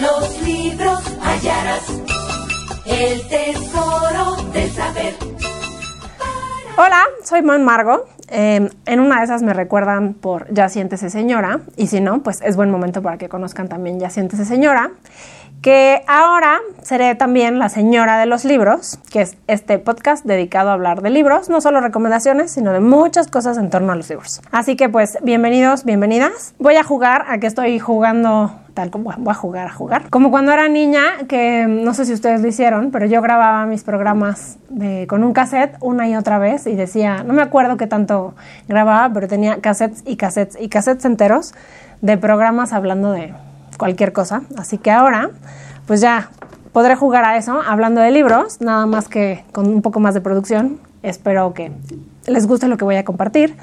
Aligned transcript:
Los 0.00 0.42
libros 0.42 1.00
hallarás 1.20 1.88
el 2.84 3.28
tesoro 3.28 4.36
del 4.52 4.70
saber. 4.70 5.14
Hola, 6.76 7.04
soy 7.24 7.42
Mon 7.42 7.64
Margo. 7.64 8.04
Eh, 8.30 8.68
en 8.86 9.00
una 9.00 9.18
de 9.18 9.24
esas 9.24 9.42
me 9.42 9.54
recuerdan 9.54 10.14
por 10.14 10.52
Ya 10.52 10.68
siéntese 10.68 11.10
señora, 11.10 11.60
y 11.76 11.86
si 11.86 12.00
no, 12.00 12.22
pues 12.22 12.40
es 12.42 12.56
buen 12.56 12.70
momento 12.70 13.02
para 13.02 13.16
que 13.16 13.28
conozcan 13.28 13.68
también 13.68 13.98
Ya 13.98 14.10
siéntese 14.10 14.44
señora, 14.44 14.90
que 15.62 16.02
ahora 16.06 16.60
seré 16.82 17.14
también 17.14 17.58
la 17.58 17.68
señora 17.68 18.18
de 18.18 18.26
los 18.26 18.44
libros, 18.44 18.98
que 19.10 19.22
es 19.22 19.36
este 19.48 19.78
podcast 19.78 20.24
dedicado 20.24 20.70
a 20.70 20.74
hablar 20.74 21.02
de 21.02 21.10
libros, 21.10 21.48
no 21.48 21.60
solo 21.60 21.80
recomendaciones, 21.80 22.50
sino 22.50 22.72
de 22.72 22.80
muchas 22.80 23.28
cosas 23.28 23.58
en 23.58 23.70
torno 23.70 23.92
a 23.92 23.96
los 23.96 24.08
libros. 24.08 24.40
Así 24.52 24.76
que 24.76 24.88
pues 24.88 25.18
bienvenidos, 25.22 25.84
bienvenidas. 25.84 26.54
Voy 26.58 26.76
a 26.76 26.84
jugar, 26.84 27.24
a 27.28 27.38
que 27.38 27.46
estoy 27.46 27.78
jugando 27.78 28.52
tal 28.74 28.90
como 28.90 29.12
voy 29.18 29.32
a 29.32 29.34
jugar 29.34 29.66
a 29.66 29.70
jugar. 29.70 30.08
Como 30.08 30.30
cuando 30.30 30.52
era 30.52 30.68
niña, 30.68 31.02
que 31.28 31.66
no 31.66 31.94
sé 31.94 32.04
si 32.04 32.12
ustedes 32.12 32.40
lo 32.40 32.46
hicieron, 32.46 32.92
pero 32.92 33.06
yo 33.06 33.20
grababa 33.20 33.66
mis 33.66 33.82
programas 33.82 34.58
con 35.08 35.24
un 35.24 35.32
cassette 35.32 35.76
una 35.80 36.08
y 36.08 36.14
otra 36.14 36.38
vez 36.38 36.68
y 36.68 36.76
decía, 36.76 37.24
no 37.24 37.34
me 37.34 37.42
acuerdo 37.42 37.76
qué 37.76 37.88
tanto 37.88 38.34
grababa, 38.68 39.12
pero 39.12 39.26
tenía 39.26 39.60
cassettes 39.60 40.04
y 40.06 40.16
cassettes 40.16 40.56
y 40.60 40.68
cassettes 40.68 41.04
enteros 41.04 41.54
de 42.00 42.16
programas 42.16 42.72
hablando 42.72 43.10
de 43.10 43.34
cualquier 43.78 44.12
cosa. 44.12 44.42
Así 44.58 44.76
que 44.76 44.90
ahora, 44.90 45.30
pues 45.86 46.02
ya 46.02 46.30
podré 46.72 46.96
jugar 46.96 47.24
a 47.24 47.38
eso 47.38 47.62
hablando 47.66 48.02
de 48.02 48.10
libros, 48.10 48.60
nada 48.60 48.84
más 48.84 49.08
que 49.08 49.44
con 49.52 49.66
un 49.68 49.80
poco 49.80 50.00
más 50.00 50.12
de 50.12 50.20
producción. 50.20 50.78
Espero 51.02 51.54
que 51.54 51.72
les 52.26 52.46
guste 52.46 52.68
lo 52.68 52.76
que 52.76 52.84
voy 52.84 52.96
a 52.96 53.04
compartir 53.04 53.56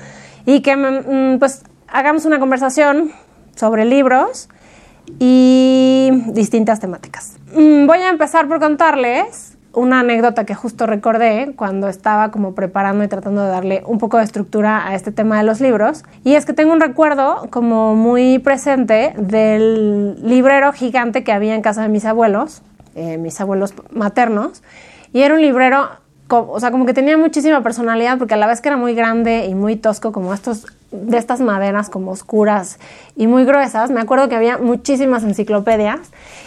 y 0.46 0.62
que 0.62 0.76
mm, 0.76 1.38
pues 1.38 1.64
hagamos 1.88 2.26
una 2.26 2.40
conversación 2.40 3.12
sobre 3.56 3.86
libros 3.86 4.50
y 5.20 6.10
distintas 6.28 6.80
temáticas. 6.80 7.38
Mm, 7.54 7.86
voy 7.86 8.00
a 8.00 8.10
empezar 8.10 8.48
por 8.48 8.60
contarles 8.60 9.55
una 9.76 10.00
anécdota 10.00 10.46
que 10.46 10.56
justo 10.56 10.86
recordé 10.86 11.54
cuando 11.56 11.88
estaba 11.88 12.32
como 12.32 12.56
preparando 12.56 13.04
y 13.04 13.08
tratando 13.08 13.44
de 13.44 13.50
darle 13.50 13.84
un 13.86 13.98
poco 13.98 14.18
de 14.18 14.24
estructura 14.24 14.88
a 14.88 14.96
este 14.96 15.12
tema 15.12 15.38
de 15.38 15.44
los 15.44 15.62
libros. 15.62 16.04
Y 16.24 16.36
es 16.36 16.46
que 16.46 16.54
tengo 16.54 16.74
un 16.74 16.80
recuerdo 16.80 17.48
como 17.52 17.96
muy 17.96 18.40
presente 18.40 19.14
del 19.18 20.16
librero 20.26 20.72
gigante 20.72 21.24
que 21.24 21.32
había 21.32 21.56
en 21.56 21.62
casa 21.62 21.84
de 21.84 21.90
mis 21.90 22.06
abuelos, 22.06 22.62
eh, 22.96 23.18
mis 23.18 23.40
abuelos 23.40 23.74
maternos. 23.92 24.64
Y 25.14 25.22
era 25.22 25.36
un 25.36 25.42
librero 25.42 25.90
o 26.28 26.60
sea, 26.60 26.72
como 26.72 26.86
que 26.86 26.94
tenía 26.94 27.18
muchísima 27.18 27.62
personalidad 27.62 28.18
porque 28.18 28.34
a 28.34 28.38
la 28.38 28.48
vez 28.48 28.60
que 28.62 28.70
era 28.70 28.78
muy 28.78 28.96
grande 28.96 29.46
y 29.46 29.54
muy 29.54 29.76
tosco, 29.76 30.12
como 30.12 30.34
estos 30.34 30.66
de 31.04 31.18
estas 31.18 31.42
maderas 31.42 31.90
como 31.90 32.12
oscuras 32.12 32.80
y 33.16 33.28
muy 33.28 33.46
gruesas, 33.46 33.92
me 33.92 34.02
acuerdo 34.02 34.30
que 34.30 34.36
había 34.36 34.58
muchísimas 34.58 35.24
enciclopedias 35.24 36.00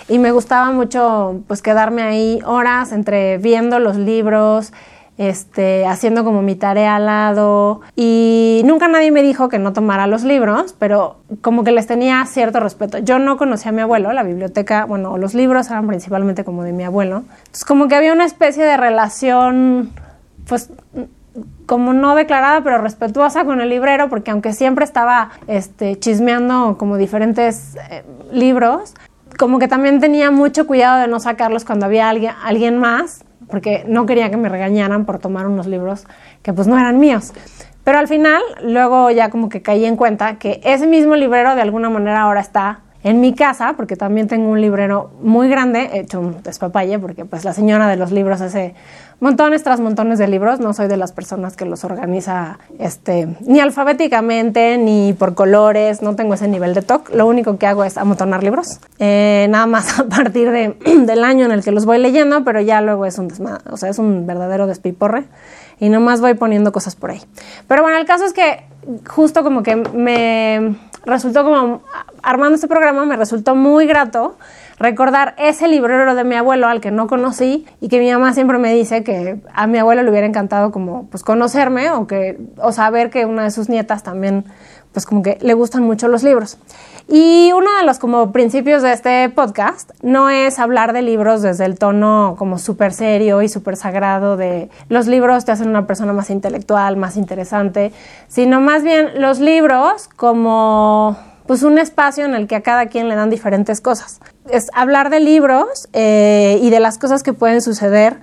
y 0.08 0.18
me 0.18 0.32
gustaba 0.32 0.70
mucho 0.70 1.41
pues 1.46 1.62
quedarme 1.62 2.02
ahí 2.02 2.41
horas 2.44 2.92
entre 2.92 3.38
viendo 3.38 3.78
los 3.78 3.96
libros, 3.96 4.72
este, 5.19 5.84
haciendo 5.84 6.22
como 6.22 6.42
mi 6.42 6.54
tarea 6.54 6.96
al 6.96 7.06
lado 7.06 7.80
y 7.96 8.62
nunca 8.64 8.86
nadie 8.86 9.10
me 9.10 9.22
dijo 9.22 9.48
que 9.48 9.58
no 9.58 9.72
tomara 9.72 10.06
los 10.06 10.22
libros, 10.22 10.74
pero 10.78 11.16
como 11.41 11.64
que 11.64 11.72
les 11.72 11.88
tenía 11.88 12.24
cierto 12.26 12.60
respeto. 12.60 12.98
Yo 12.98 13.19
no 13.19 13.36
conocía 13.36 13.70
a 13.70 13.72
mi 13.72 13.82
abuelo, 13.82 14.12
la 14.12 14.22
biblioteca, 14.22 14.84
bueno, 14.84 15.19
los 15.19 15.34
libros 15.34 15.69
eran 15.70 15.88
principalmente 15.88 16.44
como 16.44 16.62
de 16.62 16.72
mi 16.72 16.84
abuelo. 16.84 17.24
Entonces 17.38 17.64
como 17.64 17.88
que 17.88 17.96
había 17.96 18.12
una 18.12 18.24
especie 18.24 18.64
de 18.64 18.76
relación 18.76 19.91
pues 20.46 20.70
como 21.67 21.92
no 21.92 22.14
declarada, 22.14 22.62
pero 22.62 22.78
respetuosa 22.78 23.44
con 23.44 23.61
el 23.61 23.69
librero, 23.69 24.08
porque 24.08 24.31
aunque 24.31 24.53
siempre 24.53 24.84
estaba 24.84 25.31
este, 25.47 25.98
chismeando 25.98 26.77
como 26.78 26.97
diferentes 26.97 27.77
eh, 27.91 28.05
libros, 28.33 28.94
como 29.39 29.59
que 29.59 29.69
también 29.69 30.00
tenía 30.00 30.31
mucho 30.31 30.66
cuidado 30.66 31.00
de 31.00 31.09
no 31.09 31.20
sacarlos 31.20 31.64
cuando 31.64 31.86
había 31.86 32.09
alguien, 32.09 32.33
alguien 32.42 32.78
más, 32.78 33.25
porque 33.48 33.84
no 33.86 34.06
quería 34.06 34.31
que 34.31 34.36
me 34.36 34.48
regañaran 34.48 35.05
por 35.05 35.19
tomar 35.19 35.47
unos 35.47 35.66
libros 35.66 36.06
que 36.42 36.53
pues 36.53 36.66
no 36.66 36.78
eran 36.78 36.98
míos. 36.98 37.33
Pero 37.84 37.99
al 37.99 38.09
final, 38.09 38.43
luego 38.62 39.10
ya 39.10 39.31
como 39.31 39.49
que 39.49 39.62
caí 39.62 39.84
en 39.84 39.97
cuenta 39.97 40.38
que 40.38 40.60
ese 40.65 40.87
mismo 40.87 41.16
librero 41.16 41.55
de 41.55 41.62
alguna 41.62 41.88
manera 41.88 42.22
ahora 42.22 42.41
está 42.41 42.81
en 43.03 43.20
mi 43.20 43.34
casa, 43.34 43.75
porque 43.76 43.97
también 43.97 44.26
tengo 44.26 44.50
un 44.50 44.60
librero 44.60 45.10
muy 45.22 45.49
grande, 45.49 45.88
hecho 45.94 46.20
un 46.20 46.43
despapalle, 46.43 46.99
porque 46.99 47.25
pues 47.25 47.44
la 47.44 47.53
señora 47.53 47.88
de 47.88 47.97
los 47.97 48.10
libros 48.10 48.41
hace 48.41 48.75
montones 49.21 49.62
tras 49.62 49.81
montones 49.81 50.19
de 50.19 50.29
libros, 50.29 50.61
no 50.61 50.73
soy 50.73 50.89
de 50.89 50.97
las 50.97 51.12
personas 51.12 51.56
que 51.56 51.65
los 51.65 51.84
organiza 51.84 52.59
este, 52.79 53.37
ni 53.41 53.61
alfabéticamente, 53.61 54.79
ni 54.79 55.12
por 55.12 55.34
colores, 55.34 56.03
no 56.03 56.15
tengo 56.15 56.34
ese 56.34 56.49
nivel 56.49 56.75
de 56.75 56.83
TOC, 56.83 57.15
lo 57.15 57.27
único 57.27 57.59
que 57.59 57.67
hago 57.67 57.84
es 57.84 57.99
amontonar 57.99 58.43
libros, 58.43 58.81
eh, 58.99 59.47
nada 59.51 59.67
más 59.67 59.99
a 60.01 60.05
partir 60.05 60.51
de, 60.51 60.77
del 61.06 61.25
año 61.25 61.47
en 61.47 61.53
el 61.53 61.65
que 61.65 61.73
los 61.73 61.84
voy 61.84 61.99
leyendo, 61.99 62.45
pero 62.45 62.61
ya 62.61 62.81
luego 62.81 63.06
es 63.06 63.19
un, 63.19 63.33
o 63.71 63.77
sea, 63.77 63.89
es 63.89 63.99
un 63.99 64.27
verdadero 64.27 64.67
despiporre. 64.67 65.25
Y 65.81 65.91
nomás 65.91 66.21
voy 66.21 66.35
poniendo 66.35 66.73
cosas 66.73 66.97
por 66.97 67.12
ahí. 67.12 67.21
Pero 67.69 67.83
bueno, 67.83 67.99
el 67.99 68.05
caso 68.05 68.25
es 68.25 68.33
que 68.33 68.65
justo 69.06 69.45
como 69.45 69.62
que 69.62 69.77
me 69.77 70.77
resultó 71.05 71.45
como, 71.45 71.83
armando 72.23 72.56
este 72.56 72.67
programa, 72.67 73.05
me 73.05 73.17
resultó 73.17 73.55
muy 73.55 73.87
grato 73.87 74.37
recordar 74.78 75.34
ese 75.39 75.69
librero 75.69 76.15
de 76.15 76.25
mi 76.25 76.34
abuelo 76.34 76.66
al 76.69 76.81
que 76.81 76.91
no 76.91 77.06
conocí 77.06 77.66
y 77.81 77.89
que 77.89 77.99
mi 77.99 78.11
mamá 78.11 78.33
siempre 78.33 78.59
me 78.59 78.72
dice 78.72 79.03
que 79.03 79.41
a 79.53 79.66
mi 79.66 79.78
abuelo 79.78 80.03
le 80.03 80.11
hubiera 80.11 80.27
encantado 80.27 80.71
como 80.71 81.06
pues 81.11 81.22
conocerme 81.22 81.91
o 81.91 82.06
que 82.06 82.39
o 82.59 82.72
saber 82.72 83.11
que 83.11 83.27
una 83.27 83.44
de 83.44 83.50
sus 83.50 83.69
nietas 83.69 84.03
también 84.03 84.44
pues 84.93 85.06
como 85.06 85.22
que 85.22 85.38
le 85.41 85.55
gustan 85.55 85.83
mucho 85.83 86.09
los 86.09 86.22
libros. 86.22 86.59
Y 87.09 87.53
uno 87.55 87.75
de 87.78 87.84
los 87.84 87.99
como 87.99 88.33
principios 88.33 88.83
de 88.83 88.93
este 88.93 89.28
podcast 89.31 89.91
no 90.03 90.28
es 90.28 90.59
hablar 90.59 90.93
de 90.93 91.03
libros 91.03 91.41
desde 91.41 91.65
el 91.65 91.78
tono 91.78 92.34
como 92.38 92.59
súper 92.59 92.93
serio 92.93 93.41
y 93.43 93.49
súper 93.49 93.77
sagrado 93.77 94.37
de 94.37 94.69
los 94.88 95.06
libros 95.06 95.44
te 95.44 95.53
hacen 95.53 95.69
una 95.69 95.87
persona 95.87 96.12
más 96.12 96.31
intelectual, 96.31 96.97
más 96.97 97.17
interesante, 97.17 97.93
sino 98.28 98.61
más 98.61 98.83
bien 98.83 99.21
los 99.21 99.41
libros 99.41 100.09
como 100.17 101.17
pues 101.48 101.62
un 101.62 101.78
espacio 101.78 102.26
en 102.26 102.34
el 102.34 102.47
que 102.47 102.56
a 102.56 102.60
cada 102.60 102.86
quien 102.86 103.09
le 103.09 103.14
dan 103.14 103.31
diferentes 103.31 103.81
cosas. 103.81 104.20
Es 104.50 104.70
hablar 104.75 105.09
de 105.09 105.19
libros 105.19 105.88
eh, 105.94 106.59
y 106.60 106.69
de 106.69 106.78
las 106.78 106.98
cosas 106.98 107.22
que 107.22 107.32
pueden 107.32 107.62
suceder 107.62 108.19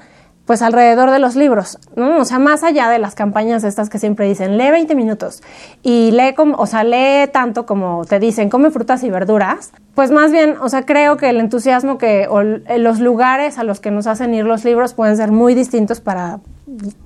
pues 0.46 0.62
alrededor 0.62 1.09
de 1.09 1.18
los 1.18 1.35
libros, 1.35 1.80
¿no? 1.96 2.19
O 2.19 2.25
sea, 2.25 2.38
más 2.38 2.64
allá 2.64 2.88
de 2.88 3.00
las 3.00 3.16
campañas 3.16 3.64
estas 3.64 3.90
que 3.90 3.97
siempre 3.97 4.28
dicen, 4.28 4.59
lee 4.59 4.69
20 4.69 4.94
minutos 4.94 5.41
y 5.81 6.12
lee 6.12 6.35
como, 6.35 6.56
o 6.58 6.68
sea, 6.68 6.84
lee 6.84 7.28
tanto 7.34 7.66
como 7.66 8.06
te 8.06 8.19
dicen, 8.19 8.52
come 8.52 8.69
frutas 8.69 9.02
y 9.02 9.09
verduras, 9.09 9.72
pues 9.96 10.12
más 10.12 10.31
bien, 10.31 10.58
o 10.62 10.69
sea, 10.69 10.84
creo 10.85 11.18
que 11.18 11.30
el 11.30 11.40
entusiasmo 11.40 11.97
que 11.97 12.28
o 12.30 12.44
los 12.44 13.00
lugares 13.00 13.58
a 13.58 13.64
los 13.64 13.80
que 13.80 13.90
nos 13.90 14.06
hacen 14.06 14.35
ir 14.35 14.46
los 14.46 14.64
libros 14.64 14.94
pueden 14.94 15.18
ser 15.18 15.31
muy 15.31 15.56
distintos 15.56 16.00
para 16.00 16.41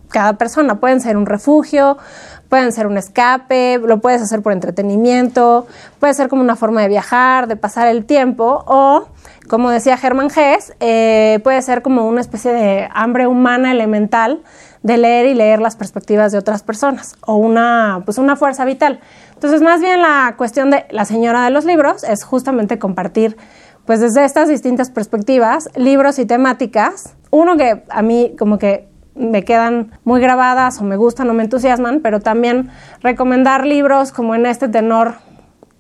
cada 0.10 0.34
persona, 0.34 0.82
pueden 0.82 1.00
ser 1.00 1.16
un 1.16 1.26
refugio, 1.26 1.98
pueden 2.50 2.72
ser 2.72 2.88
un 2.88 2.98
escape, 2.98 3.80
lo 3.80 4.02
puedes 4.02 4.22
hacer 4.22 4.42
por 4.42 4.52
entretenimiento, 4.52 5.68
puede 6.00 6.14
ser 6.14 6.28
como 6.28 6.42
una 6.42 6.56
forma 6.56 6.82
de 6.82 6.88
viajar, 6.88 7.48
de 7.48 7.56
pasar 7.56 7.88
el 7.88 8.06
tiempo 8.06 8.64
o 8.68 9.08
como 9.48 9.72
decía 9.72 9.98
Germán 9.98 10.30
Gess, 10.30 10.74
eh, 10.80 11.40
puede 11.44 11.62
ser 11.62 11.82
como 11.82 12.08
una 12.08 12.22
especie 12.22 12.52
de 12.52 12.88
hambre 12.94 13.26
humana 13.26 13.72
elemental 13.72 14.44
de 14.84 14.98
leer 14.98 15.26
y 15.26 15.34
leer 15.34 15.60
las 15.60 15.76
perspectivas 15.76 16.32
de 16.32 16.38
otras 16.38 16.64
personas 16.64 17.16
o 17.22 17.36
una, 17.36 18.02
pues 18.06 18.18
una 18.18 18.36
fuerza 18.36 18.66
vital. 18.66 19.00
Entonces, 19.34 19.62
más 19.62 19.82
bien 19.82 20.02
la 20.02 20.36
cuestión 20.38 20.70
de 20.70 20.86
la 20.90 21.06
señora 21.06 21.44
de 21.44 21.50
los 21.50 21.66
libros 21.66 22.04
es 22.04 22.24
justamente 22.24 22.78
compartir, 22.78 23.38
pues 23.86 24.00
desde 24.00 24.24
estas 24.24 24.50
distintas 24.50 24.92
perspectivas, 24.92 25.70
libros 25.76 26.20
y 26.20 26.26
temáticas. 26.26 27.16
Uno 27.32 27.58
que 27.58 27.84
a 27.90 28.02
mí 28.02 28.36
como 28.38 28.58
que 28.58 28.89
me 29.20 29.44
quedan 29.44 29.92
muy 30.06 30.22
grabadas 30.22 30.80
o 30.80 30.84
me 30.84 30.96
gustan 30.96 31.30
o 31.30 31.34
me 31.34 31.44
entusiasman, 31.44 32.00
pero 32.00 32.20
también 32.20 32.70
recomendar 33.02 33.66
libros 33.66 34.12
como 34.12 34.34
en 34.34 34.46
este 34.46 34.70
tenor 34.70 35.16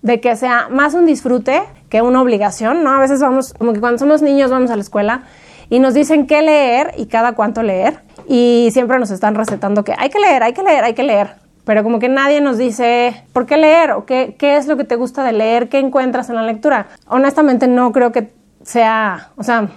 de 0.01 0.21
que 0.21 0.35
sea 0.35 0.67
más 0.69 0.93
un 0.93 1.05
disfrute 1.05 1.63
que 1.89 2.01
una 2.01 2.21
obligación, 2.21 2.83
¿no? 2.83 2.91
A 2.91 2.99
veces 2.99 3.21
vamos, 3.21 3.53
como 3.53 3.73
que 3.73 3.79
cuando 3.79 3.97
somos 3.97 4.21
niños 4.21 4.51
vamos 4.51 4.69
a 4.71 4.75
la 4.75 4.81
escuela 4.81 5.23
y 5.69 5.79
nos 5.79 5.93
dicen 5.93 6.27
qué 6.27 6.41
leer 6.41 6.93
y 6.97 7.07
cada 7.07 7.33
cuánto 7.33 7.63
leer 7.63 8.01
y 8.27 8.69
siempre 8.71 8.99
nos 8.99 9.11
están 9.11 9.35
recetando 9.35 9.83
que 9.83 9.95
hay 9.97 10.09
que 10.09 10.19
leer, 10.19 10.43
hay 10.43 10.53
que 10.53 10.63
leer, 10.63 10.83
hay 10.83 10.93
que 10.93 11.03
leer. 11.03 11.35
Pero 11.65 11.83
como 11.83 11.99
que 11.99 12.09
nadie 12.09 12.41
nos 12.41 12.57
dice 12.57 13.23
por 13.31 13.45
qué 13.45 13.57
leer 13.57 13.91
o 13.91 14.05
qué, 14.05 14.35
qué 14.39 14.57
es 14.57 14.67
lo 14.67 14.75
que 14.75 14.85
te 14.85 14.95
gusta 14.95 15.23
de 15.23 15.33
leer, 15.33 15.69
qué 15.69 15.79
encuentras 15.79 16.29
en 16.29 16.35
la 16.35 16.43
lectura. 16.43 16.87
Honestamente 17.07 17.67
no 17.67 17.91
creo 17.91 18.11
que 18.11 18.33
sea, 18.63 19.29
o 19.35 19.43
sea, 19.43 19.69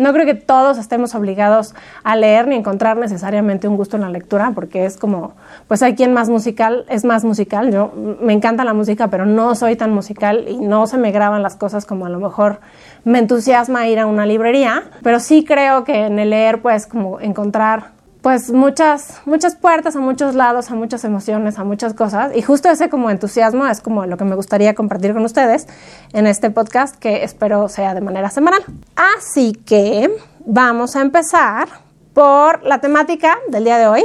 no 0.00 0.12
creo 0.14 0.24
que 0.24 0.34
todos 0.34 0.78
estemos 0.78 1.14
obligados 1.14 1.74
a 2.02 2.16
leer 2.16 2.48
ni 2.48 2.56
encontrar 2.56 2.96
necesariamente 2.96 3.68
un 3.68 3.76
gusto 3.76 3.96
en 3.96 4.02
la 4.02 4.08
lectura, 4.08 4.52
porque 4.54 4.86
es 4.86 4.96
como, 4.96 5.34
pues 5.68 5.82
hay 5.82 5.94
quien 5.94 6.14
más 6.14 6.28
musical, 6.28 6.86
es 6.88 7.04
más 7.04 7.22
musical. 7.22 7.70
Yo 7.70 7.92
me 8.20 8.32
encanta 8.32 8.64
la 8.64 8.72
música, 8.72 9.08
pero 9.08 9.26
no 9.26 9.54
soy 9.54 9.76
tan 9.76 9.92
musical 9.92 10.46
y 10.48 10.56
no 10.56 10.86
se 10.86 10.96
me 10.96 11.12
graban 11.12 11.42
las 11.42 11.54
cosas 11.54 11.84
como 11.84 12.06
a 12.06 12.08
lo 12.08 12.18
mejor 12.18 12.60
me 13.04 13.18
entusiasma 13.18 13.86
ir 13.88 13.98
a 13.98 14.06
una 14.06 14.24
librería. 14.24 14.84
Pero 15.02 15.20
sí 15.20 15.44
creo 15.44 15.84
que 15.84 16.06
en 16.06 16.18
el 16.18 16.30
leer, 16.30 16.62
pues, 16.62 16.86
como 16.86 17.20
encontrar 17.20 17.99
pues 18.22 18.50
muchas, 18.50 19.20
muchas 19.24 19.56
puertas 19.56 19.96
a 19.96 20.00
muchos 20.00 20.34
lados, 20.34 20.70
a 20.70 20.74
muchas 20.74 21.04
emociones, 21.04 21.58
a 21.58 21.64
muchas 21.64 21.94
cosas. 21.94 22.36
Y 22.36 22.42
justo 22.42 22.68
ese 22.68 22.90
como 22.90 23.10
entusiasmo 23.10 23.66
es 23.66 23.80
como 23.80 24.04
lo 24.06 24.16
que 24.16 24.24
me 24.24 24.34
gustaría 24.34 24.74
compartir 24.74 25.14
con 25.14 25.24
ustedes 25.24 25.66
en 26.12 26.26
este 26.26 26.50
podcast 26.50 26.96
que 26.96 27.24
espero 27.24 27.68
sea 27.68 27.94
de 27.94 28.00
manera 28.00 28.30
semanal. 28.30 28.62
Así 28.94 29.52
que 29.52 30.10
vamos 30.44 30.96
a 30.96 31.00
empezar 31.00 31.68
por 32.12 32.62
la 32.64 32.78
temática 32.78 33.38
del 33.48 33.64
día 33.64 33.78
de 33.78 33.86
hoy, 33.86 34.04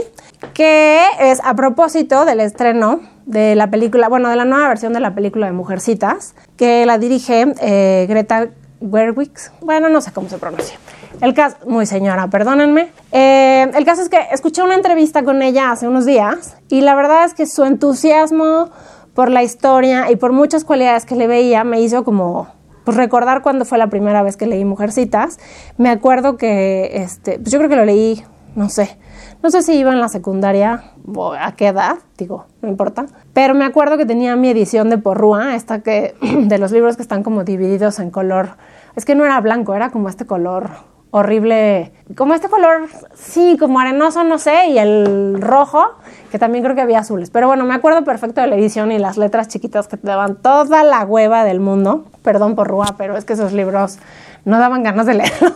que 0.53 1.03
es 1.19 1.41
a 1.43 1.53
propósito 1.55 2.23
del 2.23 2.39
estreno 2.39 3.01
de 3.25 3.55
la 3.55 3.69
película, 3.69 4.07
bueno, 4.07 4.29
de 4.29 4.35
la 4.35 4.45
nueva 4.45 4.69
versión 4.69 4.93
de 4.93 4.99
la 4.99 5.15
película 5.15 5.47
de 5.47 5.51
Mujercitas, 5.51 6.35
que 6.55 6.85
la 6.85 6.97
dirige 6.97 7.53
eh, 7.59 8.05
Greta 8.07 8.47
Gerwig. 8.79 9.31
Bueno, 9.61 9.89
no 9.89 9.99
sé 10.01 10.11
cómo 10.11 10.29
se 10.29 10.37
pronuncia. 10.37 10.77
El 11.21 11.33
caso, 11.33 11.57
muy 11.67 11.85
señora, 11.85 12.27
perdónenme. 12.29 12.89
Eh, 13.11 13.71
el 13.73 13.85
caso 13.85 14.01
es 14.01 14.09
que 14.09 14.19
escuché 14.31 14.61
una 14.63 14.75
entrevista 14.75 15.23
con 15.23 15.41
ella 15.41 15.71
hace 15.71 15.87
unos 15.87 16.05
días 16.05 16.57
y 16.69 16.81
la 16.81 16.95
verdad 16.95 17.25
es 17.25 17.33
que 17.33 17.45
su 17.45 17.63
entusiasmo 17.63 18.69
por 19.13 19.31
la 19.31 19.43
historia 19.43 20.11
y 20.11 20.17
por 20.17 20.33
muchas 20.33 20.65
cualidades 20.65 21.05
que 21.05 21.15
le 21.15 21.27
veía 21.27 21.63
me 21.63 21.81
hizo 21.81 22.03
como 22.03 22.49
pues, 22.83 22.97
recordar 22.97 23.41
cuando 23.41 23.65
fue 23.65 23.77
la 23.77 23.87
primera 23.87 24.21
vez 24.23 24.35
que 24.35 24.45
leí 24.45 24.65
Mujercitas. 24.65 25.39
Me 25.77 25.89
acuerdo 25.89 26.37
que, 26.37 26.91
este, 26.95 27.39
pues 27.39 27.51
yo 27.51 27.59
creo 27.59 27.69
que 27.69 27.77
lo 27.77 27.85
leí, 27.85 28.23
no 28.55 28.69
sé, 28.69 28.97
no 29.41 29.49
sé 29.51 29.61
si 29.61 29.73
iba 29.73 29.91
en 29.91 30.01
la 30.01 30.09
secundaria 30.09 30.91
o 31.13 31.33
a 31.33 31.53
qué 31.53 31.67
edad, 31.67 31.97
digo, 32.17 32.45
no 32.61 32.67
importa. 32.67 33.05
Pero 33.33 33.55
me 33.55 33.63
acuerdo 33.63 33.97
que 33.97 34.05
tenía 34.05 34.35
mi 34.35 34.49
edición 34.49 34.89
de 34.89 34.97
Porrúa, 34.97 35.55
esta 35.55 35.79
que, 35.79 36.15
de 36.21 36.57
los 36.57 36.71
libros 36.71 36.97
que 36.97 37.01
están 37.01 37.23
como 37.23 37.43
divididos 37.43 37.99
en 37.99 38.11
color. 38.11 38.57
Es 38.95 39.05
que 39.05 39.15
no 39.15 39.25
era 39.25 39.39
blanco, 39.39 39.75
era 39.75 39.91
como 39.91 40.09
este 40.09 40.25
color 40.25 40.94
horrible, 41.17 41.93
como 42.17 42.33
este 42.33 42.49
color, 42.49 42.89
sí, 43.13 43.55
como 43.57 43.79
arenoso, 43.79 44.25
no 44.25 44.37
sé, 44.37 44.67
y 44.67 44.77
el 44.77 45.37
rojo, 45.39 45.81
que 46.29 46.37
también 46.37 46.61
creo 46.61 46.75
que 46.75 46.81
había 46.81 46.99
azules. 46.99 47.29
Pero 47.29 47.47
bueno, 47.47 47.63
me 47.63 47.73
acuerdo 47.73 48.03
perfecto 48.03 48.41
de 48.41 48.47
la 48.47 48.57
edición 48.57 48.91
y 48.91 48.99
las 48.99 49.15
letras 49.15 49.47
chiquitas 49.47 49.87
que 49.87 49.95
te 49.95 50.07
daban 50.07 50.35
toda 50.35 50.83
la 50.83 51.05
hueva 51.05 51.45
del 51.45 51.61
mundo. 51.61 52.03
Perdón 52.21 52.55
por 52.55 52.67
Rúa, 52.67 52.95
pero 52.97 53.15
es 53.15 53.23
que 53.23 53.31
esos 53.31 53.53
libros 53.53 53.97
no 54.43 54.59
daban 54.59 54.83
ganas 54.83 55.05
de 55.05 55.13
leerlos. 55.13 55.53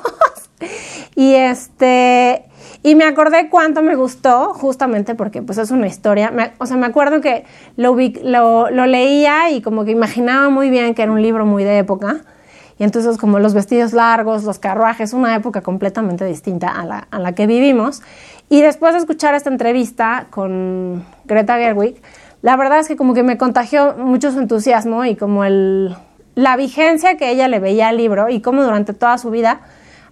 y 1.17 1.35
este, 1.35 2.45
y 2.81 2.95
me 2.95 3.03
acordé 3.03 3.50
cuánto 3.50 3.81
me 3.81 3.97
gustó, 3.97 4.53
justamente 4.53 5.13
porque 5.13 5.41
pues 5.41 5.57
es 5.57 5.71
una 5.71 5.88
historia. 5.88 6.31
o 6.57 6.65
sea, 6.67 6.77
me 6.77 6.85
acuerdo 6.85 7.19
que 7.19 7.44
lo, 7.75 7.97
lo, 8.23 8.69
lo 8.69 8.85
leía 8.85 9.50
y 9.50 9.62
como 9.62 9.83
que 9.83 9.91
imaginaba 9.91 10.47
muy 10.47 10.69
bien 10.69 10.95
que 10.95 11.01
era 11.01 11.12
un 11.12 11.21
libro 11.21 11.45
muy 11.45 11.65
de 11.65 11.79
época 11.79 12.21
y 12.79 12.85
entonces 12.85 13.17
como 13.17 13.39
los 13.39 13.53
vestidos 13.53 13.93
largos, 13.93 14.45
los 14.45 14.57
carruajes, 14.57 15.13
una 15.13 15.35
época 15.35 15.61
completamente 15.61 16.25
distinta 16.25 16.69
a 16.69 16.85
la, 16.85 17.07
a 17.11 17.19
la 17.19 17.33
que 17.35 17.45
vivimos. 17.45 18.01
Y 18.49 18.61
después 18.61 18.93
de 18.93 18.99
escuchar 18.99 19.35
esta 19.35 19.49
entrevista 19.49 20.27
con 20.29 21.05
Greta 21.25 21.57
Gerwig, 21.57 22.01
la 22.41 22.55
verdad 22.55 22.79
es 22.79 22.87
que 22.87 22.95
como 22.95 23.13
que 23.13 23.21
me 23.21 23.37
contagió 23.37 23.95
mucho 23.97 24.31
su 24.31 24.39
entusiasmo 24.39 25.03
y 25.03 25.17
como 25.17 25.43
el, 25.43 25.95
la 26.35 26.55
vigencia 26.55 27.17
que 27.17 27.29
ella 27.29 27.49
le 27.49 27.59
veía 27.59 27.89
al 27.89 27.97
libro 27.97 28.29
y 28.29 28.39
cómo 28.41 28.63
durante 28.63 28.93
toda 28.93 29.17
su 29.17 29.29
vida 29.29 29.59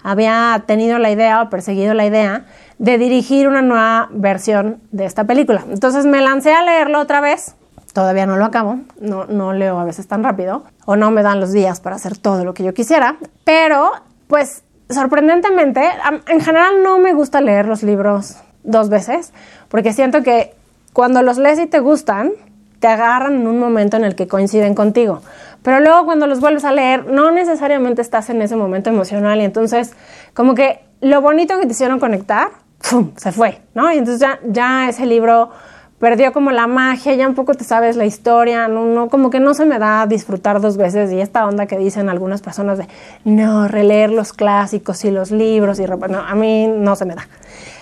había 0.03 0.63
tenido 0.67 0.99
la 0.99 1.09
idea 1.09 1.41
o 1.41 1.49
perseguido 1.49 1.93
la 1.93 2.05
idea 2.05 2.45
de 2.79 2.97
dirigir 2.97 3.47
una 3.47 3.61
nueva 3.61 4.09
versión 4.11 4.81
de 4.91 5.05
esta 5.05 5.23
película. 5.23 5.63
Entonces 5.71 6.05
me 6.05 6.21
lancé 6.21 6.53
a 6.53 6.63
leerlo 6.63 6.99
otra 6.99 7.21
vez 7.21 7.55
todavía 7.93 8.25
no 8.25 8.37
lo 8.37 8.45
acabo, 8.45 8.79
no, 8.99 9.25
no 9.25 9.53
leo 9.53 9.79
a 9.79 9.85
veces 9.85 10.07
tan 10.07 10.23
rápido 10.23 10.63
o 10.85 10.95
no 10.95 11.11
me 11.11 11.23
dan 11.23 11.39
los 11.39 11.51
días 11.51 11.79
para 11.79 11.95
hacer 11.95 12.17
todo 12.17 12.45
lo 12.45 12.53
que 12.53 12.63
yo 12.63 12.73
quisiera, 12.73 13.17
pero 13.43 13.91
pues 14.27 14.63
sorprendentemente, 14.89 15.81
en 16.27 16.41
general 16.41 16.83
no 16.83 16.99
me 16.99 17.13
gusta 17.13 17.41
leer 17.41 17.67
los 17.67 17.83
libros 17.83 18.37
dos 18.63 18.89
veces, 18.89 19.33
porque 19.69 19.93
siento 19.93 20.23
que 20.23 20.53
cuando 20.93 21.21
los 21.21 21.37
lees 21.37 21.59
y 21.59 21.67
te 21.67 21.79
gustan, 21.79 22.31
te 22.79 22.87
agarran 22.87 23.35
en 23.35 23.47
un 23.47 23.59
momento 23.59 23.97
en 23.97 24.03
el 24.03 24.15
que 24.15 24.27
coinciden 24.27 24.75
contigo. 24.75 25.21
Pero 25.63 25.79
luego 25.79 26.05
cuando 26.05 26.27
los 26.27 26.39
vuelves 26.39 26.63
a 26.63 26.71
leer, 26.71 27.05
no 27.05 27.31
necesariamente 27.31 28.01
estás 28.01 28.29
en 28.29 28.41
ese 28.41 28.55
momento 28.55 28.89
emocional 28.89 29.41
y 29.41 29.43
entonces 29.43 29.93
como 30.33 30.53
que 30.55 30.81
lo 31.01 31.21
bonito 31.21 31.59
que 31.59 31.65
te 31.65 31.71
hicieron 31.71 31.99
conectar, 31.99 32.49
¡pum! 32.89 33.11
se 33.17 33.31
fue, 33.31 33.61
¿no? 33.73 33.91
Y 33.91 33.97
entonces 33.97 34.21
ya, 34.21 34.39
ya 34.45 34.89
ese 34.89 35.05
libro 35.05 35.49
perdió 35.99 36.31
como 36.31 36.51
la 36.51 36.67
magia, 36.67 37.15
ya 37.15 37.27
un 37.27 37.33
poco 37.33 37.55
te 37.55 37.63
sabes 37.63 37.95
la 37.95 38.05
historia, 38.05 38.67
no, 38.67 38.85
no, 38.85 39.09
como 39.09 39.29
que 39.29 39.39
no 39.39 39.53
se 39.53 39.65
me 39.65 39.79
da 39.79 40.05
disfrutar 40.05 40.61
dos 40.61 40.77
veces 40.77 41.11
y 41.11 41.19
esta 41.19 41.45
onda 41.45 41.65
que 41.65 41.77
dicen 41.77 42.09
algunas 42.09 42.41
personas 42.41 42.77
de 42.77 42.87
no, 43.25 43.67
releer 43.67 44.11
los 44.11 44.33
clásicos 44.33 45.03
y 45.05 45.11
los 45.11 45.31
libros 45.31 45.79
y 45.79 45.85
no, 45.85 46.19
a 46.19 46.35
mí 46.35 46.67
no 46.67 46.95
se 46.95 47.05
me 47.05 47.15
da. 47.15 47.27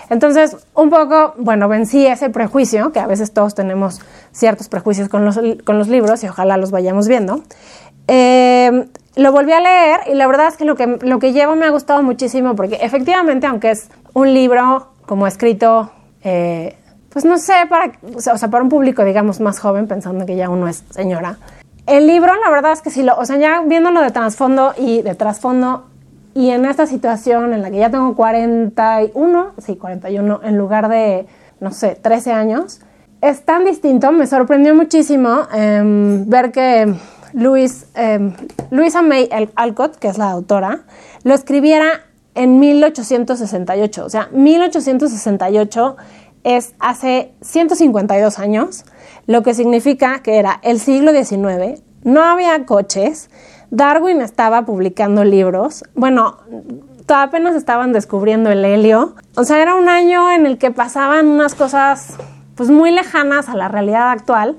Entonces, 0.08 0.56
un 0.74 0.88
poco, 0.88 1.34
bueno, 1.36 1.68
vencí 1.68 2.06
ese 2.06 2.30
prejuicio, 2.30 2.92
que 2.92 3.00
a 3.00 3.06
veces 3.06 3.32
todos 3.32 3.54
tenemos 3.54 4.00
ciertos 4.30 4.68
prejuicios 4.68 5.08
con 5.08 5.24
los, 5.24 5.38
con 5.64 5.78
los 5.78 5.88
libros 5.88 6.22
y 6.22 6.28
ojalá 6.28 6.56
los 6.56 6.70
vayamos 6.70 7.08
viendo. 7.08 7.42
Eh, 8.06 8.86
lo 9.16 9.32
volví 9.32 9.52
a 9.52 9.60
leer 9.60 10.00
y 10.06 10.14
la 10.14 10.26
verdad 10.26 10.48
es 10.48 10.56
que 10.56 10.64
lo, 10.64 10.76
que 10.76 10.98
lo 11.02 11.18
que 11.18 11.32
llevo 11.32 11.56
me 11.56 11.66
ha 11.66 11.70
gustado 11.70 12.02
muchísimo 12.02 12.54
porque 12.54 12.76
efectivamente, 12.76 13.46
aunque 13.46 13.72
es 13.72 13.88
un 14.12 14.32
libro 14.32 14.92
como 15.06 15.26
escrito 15.26 15.90
eh, 16.22 16.76
pues 17.16 17.24
no 17.24 17.38
sé, 17.38 17.54
para, 17.70 17.92
o 18.14 18.36
sea, 18.36 18.50
para 18.50 18.62
un 18.62 18.68
público, 18.68 19.02
digamos, 19.02 19.40
más 19.40 19.58
joven, 19.58 19.88
pensando 19.88 20.26
que 20.26 20.36
ya 20.36 20.50
uno 20.50 20.68
es 20.68 20.84
señora. 20.90 21.38
El 21.86 22.06
libro, 22.06 22.30
la 22.44 22.50
verdad 22.50 22.72
es 22.72 22.82
que 22.82 22.90
sí, 22.90 23.02
lo, 23.02 23.16
o 23.16 23.24
sea, 23.24 23.38
ya 23.38 23.62
viéndolo 23.62 24.02
de 24.02 24.10
trasfondo 24.10 24.74
y 24.76 25.00
de 25.00 25.14
trasfondo, 25.14 25.86
y 26.34 26.50
en 26.50 26.66
esta 26.66 26.86
situación 26.86 27.54
en 27.54 27.62
la 27.62 27.70
que 27.70 27.78
ya 27.78 27.90
tengo 27.90 28.14
41, 28.14 29.52
sí, 29.56 29.76
41, 29.76 30.40
en 30.44 30.58
lugar 30.58 30.90
de, 30.90 31.26
no 31.58 31.72
sé, 31.72 31.94
13 31.94 32.32
años, 32.32 32.82
es 33.22 33.46
tan 33.46 33.64
distinto, 33.64 34.12
me 34.12 34.26
sorprendió 34.26 34.74
muchísimo 34.74 35.48
em, 35.54 36.28
ver 36.28 36.52
que 36.52 36.96
Luis, 37.32 37.86
eh, 37.94 38.30
Luisa 38.70 39.00
May 39.00 39.30
Alcott, 39.54 39.96
que 39.96 40.08
es 40.08 40.18
la 40.18 40.30
autora, 40.32 40.80
lo 41.24 41.32
escribiera 41.32 42.02
en 42.34 42.60
1868, 42.60 44.04
o 44.04 44.10
sea, 44.10 44.28
1868 44.32 45.96
es 46.46 46.74
hace 46.78 47.32
152 47.42 48.38
años, 48.38 48.84
lo 49.26 49.42
que 49.42 49.52
significa 49.52 50.20
que 50.20 50.38
era 50.38 50.60
el 50.62 50.78
siglo 50.78 51.10
XIX, 51.10 51.82
no 52.04 52.22
había 52.22 52.64
coches, 52.64 53.30
Darwin 53.72 54.20
estaba 54.20 54.64
publicando 54.64 55.24
libros, 55.24 55.82
bueno, 55.96 56.36
apenas 57.08 57.56
estaban 57.56 57.92
descubriendo 57.92 58.50
el 58.50 58.64
helio, 58.64 59.16
o 59.34 59.42
sea, 59.42 59.60
era 59.60 59.74
un 59.74 59.88
año 59.88 60.30
en 60.30 60.46
el 60.46 60.56
que 60.56 60.70
pasaban 60.70 61.26
unas 61.26 61.56
cosas 61.56 62.14
pues 62.54 62.70
muy 62.70 62.92
lejanas 62.92 63.48
a 63.48 63.56
la 63.56 63.66
realidad 63.68 64.10
actual. 64.12 64.56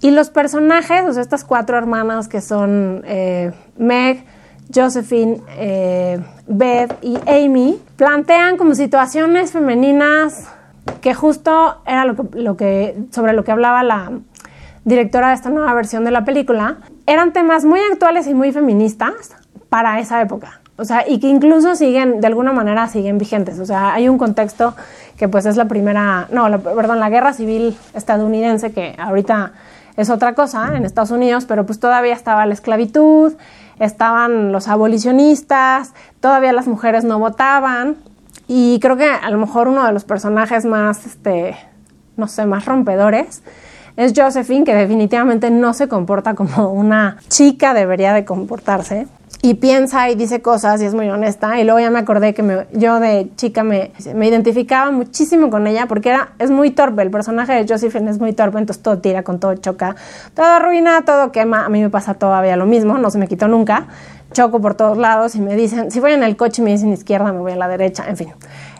Y 0.00 0.10
los 0.12 0.30
personajes, 0.30 1.04
o 1.06 1.12
sea, 1.12 1.22
estas 1.22 1.44
cuatro 1.44 1.76
hermanas 1.76 2.26
que 2.26 2.40
son 2.40 3.02
eh, 3.04 3.52
Meg, 3.76 4.24
Josephine, 4.74 5.40
eh, 5.56 6.20
Beth 6.46 6.96
y 7.02 7.18
Amy, 7.26 7.80
plantean 7.96 8.56
como 8.56 8.74
situaciones 8.74 9.52
femeninas 9.52 10.48
que 11.00 11.14
justo 11.14 11.78
era 11.86 12.04
lo 12.04 12.56
que, 12.56 12.96
sobre 13.10 13.32
lo 13.32 13.44
que 13.44 13.52
hablaba 13.52 13.82
la 13.82 14.12
directora 14.84 15.28
de 15.28 15.34
esta 15.34 15.50
nueva 15.50 15.72
versión 15.74 16.04
de 16.04 16.10
la 16.10 16.24
película, 16.24 16.78
eran 17.06 17.32
temas 17.32 17.64
muy 17.64 17.80
actuales 17.92 18.26
y 18.26 18.34
muy 18.34 18.52
feministas 18.52 19.36
para 19.68 20.00
esa 20.00 20.20
época. 20.22 20.60
O 20.76 20.84
sea, 20.84 21.08
y 21.08 21.18
que 21.18 21.26
incluso 21.26 21.74
siguen, 21.74 22.20
de 22.20 22.26
alguna 22.28 22.52
manera, 22.52 22.86
siguen 22.86 23.18
vigentes. 23.18 23.58
O 23.58 23.66
sea, 23.66 23.92
hay 23.92 24.08
un 24.08 24.16
contexto 24.16 24.74
que 25.16 25.28
pues 25.28 25.44
es 25.44 25.56
la 25.56 25.66
primera, 25.66 26.28
no, 26.30 26.44
perdón, 26.60 27.00
la 27.00 27.10
guerra 27.10 27.32
civil 27.32 27.76
estadounidense, 27.94 28.72
que 28.72 28.94
ahorita 28.96 29.52
es 29.96 30.08
otra 30.08 30.34
cosa 30.34 30.76
en 30.76 30.84
Estados 30.84 31.10
Unidos, 31.10 31.44
pero 31.46 31.66
pues 31.66 31.80
todavía 31.80 32.14
estaba 32.14 32.46
la 32.46 32.54
esclavitud, 32.54 33.34
estaban 33.80 34.52
los 34.52 34.68
abolicionistas, 34.68 35.92
todavía 36.20 36.52
las 36.52 36.68
mujeres 36.68 37.02
no 37.02 37.18
votaban, 37.18 37.96
y 38.48 38.80
creo 38.80 38.96
que 38.96 39.08
a 39.08 39.30
lo 39.30 39.38
mejor 39.38 39.68
uno 39.68 39.86
de 39.86 39.92
los 39.92 40.04
personajes 40.04 40.64
más, 40.64 41.06
este, 41.06 41.54
no 42.16 42.26
sé, 42.26 42.46
más 42.46 42.64
rompedores 42.64 43.42
es 43.96 44.12
Josephine, 44.16 44.64
que 44.64 44.74
definitivamente 44.74 45.50
no 45.50 45.74
se 45.74 45.86
comporta 45.86 46.34
como 46.34 46.72
una 46.72 47.18
chica 47.28 47.74
debería 47.74 48.14
de 48.14 48.24
comportarse. 48.24 49.06
Y 49.40 49.54
piensa 49.54 50.10
y 50.10 50.16
dice 50.16 50.42
cosas 50.42 50.82
y 50.82 50.84
es 50.84 50.94
muy 50.94 51.08
honesta. 51.08 51.60
Y 51.60 51.64
luego 51.64 51.78
ya 51.78 51.90
me 51.90 52.00
acordé 52.00 52.34
que 52.34 52.66
yo 52.72 52.98
de 52.98 53.30
chica 53.36 53.62
me, 53.62 53.92
me, 54.14 54.26
identificaba 54.26 54.90
muchísimo 54.90 55.48
con 55.48 55.66
ella 55.68 55.86
porque 55.86 56.08
era, 56.08 56.30
es 56.40 56.50
muy 56.50 56.70
torpe. 56.70 57.02
El 57.02 57.10
personaje 57.10 57.52
de 57.52 57.66
Josephine 57.68 58.10
es 58.10 58.18
muy 58.18 58.32
torpe, 58.32 58.58
entonces 58.58 58.82
todo 58.82 58.98
tira 58.98 59.22
con 59.22 59.38
todo, 59.38 59.54
choca, 59.54 59.94
todo 60.34 60.46
arruina, 60.46 61.02
todo 61.02 61.30
quema. 61.30 61.64
A 61.64 61.68
mí 61.68 61.80
me 61.80 61.88
pasa 61.88 62.14
todavía 62.14 62.56
lo 62.56 62.66
mismo, 62.66 62.98
no 62.98 63.10
se 63.10 63.18
me 63.18 63.28
quitó 63.28 63.46
nunca 63.46 63.86
choco 64.32 64.60
por 64.60 64.74
todos 64.74 64.98
lados 64.98 65.34
y 65.34 65.40
me 65.40 65.56
dicen, 65.56 65.90
si 65.90 66.00
voy 66.00 66.12
en 66.12 66.22
el 66.22 66.36
coche 66.36 66.62
me 66.62 66.70
dicen 66.70 66.92
izquierda, 66.92 67.32
me 67.32 67.40
voy 67.40 67.52
a 67.52 67.56
la 67.56 67.68
derecha, 67.68 68.04
en 68.08 68.16
fin. 68.16 68.28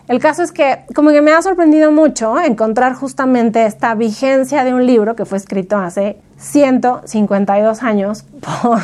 El 0.07 0.19
caso 0.19 0.41
es 0.41 0.51
que 0.51 0.79
como 0.95 1.11
que 1.11 1.21
me 1.21 1.31
ha 1.31 1.41
sorprendido 1.41 1.91
mucho 1.91 2.39
encontrar 2.39 2.93
justamente 2.93 3.65
esta 3.65 3.93
vigencia 3.95 4.63
de 4.63 4.73
un 4.73 4.85
libro 4.85 5.15
que 5.15 5.25
fue 5.25 5.37
escrito 5.37 5.77
hace 5.77 6.17
152 6.37 7.83
años 7.83 8.25
por, 8.61 8.79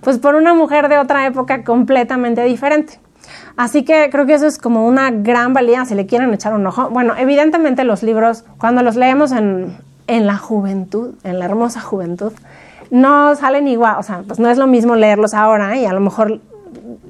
pues 0.00 0.18
por 0.18 0.34
una 0.34 0.54
mujer 0.54 0.88
de 0.88 0.98
otra 0.98 1.26
época 1.26 1.64
completamente 1.64 2.42
diferente. 2.42 2.98
Así 3.56 3.84
que 3.84 4.10
creo 4.10 4.26
que 4.26 4.34
eso 4.34 4.46
es 4.46 4.58
como 4.58 4.86
una 4.86 5.10
gran 5.10 5.54
valía 5.54 5.84
si 5.84 5.94
le 5.94 6.06
quieren 6.06 6.32
echar 6.34 6.54
un 6.54 6.66
ojo. 6.66 6.90
Bueno, 6.90 7.14
evidentemente 7.16 7.84
los 7.84 8.02
libros, 8.02 8.44
cuando 8.58 8.82
los 8.82 8.96
leemos 8.96 9.32
en, 9.32 9.76
en 10.06 10.26
la 10.26 10.36
juventud, 10.36 11.14
en 11.24 11.38
la 11.38 11.46
hermosa 11.46 11.80
juventud, 11.80 12.32
no 12.90 13.34
salen 13.34 13.66
igual, 13.66 13.96
o 13.98 14.02
sea, 14.02 14.22
pues 14.26 14.38
no 14.38 14.48
es 14.48 14.58
lo 14.58 14.66
mismo 14.66 14.94
leerlos 14.94 15.34
ahora 15.34 15.76
y 15.76 15.86
a 15.86 15.92
lo 15.92 16.00
mejor 16.00 16.40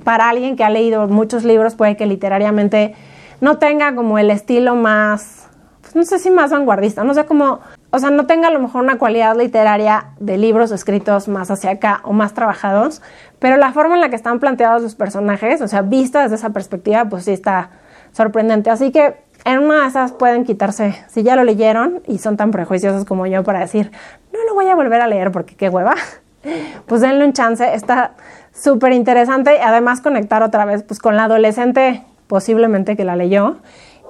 para 0.05 0.29
alguien 0.29 0.57
que 0.57 0.65
ha 0.65 0.71
leído 0.71 1.07
muchos 1.09 1.45
libros 1.45 1.75
puede 1.75 1.97
que 1.97 2.07
literariamente 2.07 2.95
no 3.41 3.59
tenga 3.59 3.95
como 3.95 4.19
el 4.19 4.31
estilo 4.31 4.75
más, 4.75 5.47
pues 5.83 5.95
no 5.97 6.05
sé 6.05 6.19
si 6.19 6.31
más 6.31 6.51
vanguardista, 6.51 7.05
no 7.05 7.13
sé 7.13 7.27
cómo, 7.27 7.61
o 7.97 7.99
sea, 7.99 8.11
no 8.11 8.27
tenga 8.27 8.49
a 8.49 8.51
lo 8.51 8.61
mejor 8.61 8.83
una 8.83 8.99
cualidad 8.99 9.35
literaria 9.37 10.09
de 10.21 10.37
libros 10.37 10.71
escritos 10.71 11.29
más 11.29 11.51
hacia 11.51 11.71
acá 11.71 12.01
o 12.05 12.13
más 12.13 12.35
trabajados, 12.35 13.01
pero 13.39 13.57
la 13.57 13.73
forma 13.73 13.95
en 13.95 14.03
la 14.03 14.11
que 14.11 14.17
están 14.17 14.39
planteados 14.39 14.83
los 14.83 14.95
personajes, 14.95 15.63
o 15.63 15.69
sea, 15.69 15.81
vista 15.81 16.23
desde 16.23 16.35
esa 16.35 16.51
perspectiva, 16.51 17.07
pues 17.07 17.25
sí 17.25 17.33
está 17.33 17.71
sorprendente. 18.13 18.69
Así 18.69 18.93
que 18.93 19.17
en 19.47 19.61
una 19.61 19.81
de 19.81 19.89
esas 19.89 20.13
pueden 20.13 20.45
quitarse, 20.45 20.95
si 21.09 21.23
ya 21.23 21.37
lo 21.37 21.45
leyeron 21.45 22.03
y 22.07 22.19
son 22.19 22.37
tan 22.37 22.51
prejuiciosos 22.51 23.07
como 23.07 23.27
yo 23.27 23.43
para 23.45 23.61
decir, 23.61 23.91
no 24.31 24.45
lo 24.47 24.55
voy 24.55 24.69
a 24.69 24.75
volver 24.75 25.01
a 25.01 25.07
leer 25.07 25.33
porque 25.33 25.55
qué 25.55 25.71
hueva, 25.71 25.95
pues 26.87 27.01
denle 27.01 27.25
un 27.25 27.33
chance, 27.33 27.75
está 27.75 28.13
súper 28.53 28.93
interesante 28.93 29.57
y 29.57 29.63
además 29.63 30.03
conectar 30.03 30.43
otra 30.43 30.67
vez 30.67 30.83
pues 30.83 31.01
con 31.01 31.17
la 31.17 31.25
adolescente 31.25 32.03
posiblemente 32.27 32.95
que 32.95 33.05
la 33.05 33.17
leyó 33.17 33.57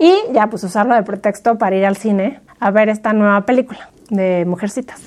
y 0.01 0.13
ya 0.33 0.49
pues 0.49 0.65
usarlo 0.65 0.97
de 0.97 1.05
pretexto 1.05 1.57
para 1.57 1.77
ir 1.77 1.87
al 1.87 1.97
cine 1.97 2.41
a 2.61 2.71
ver 2.71 2.89
esta 2.89 3.13
nueva 3.13 3.43
película 3.43 3.91
de 4.11 4.45
Mujercitas. 4.47 5.01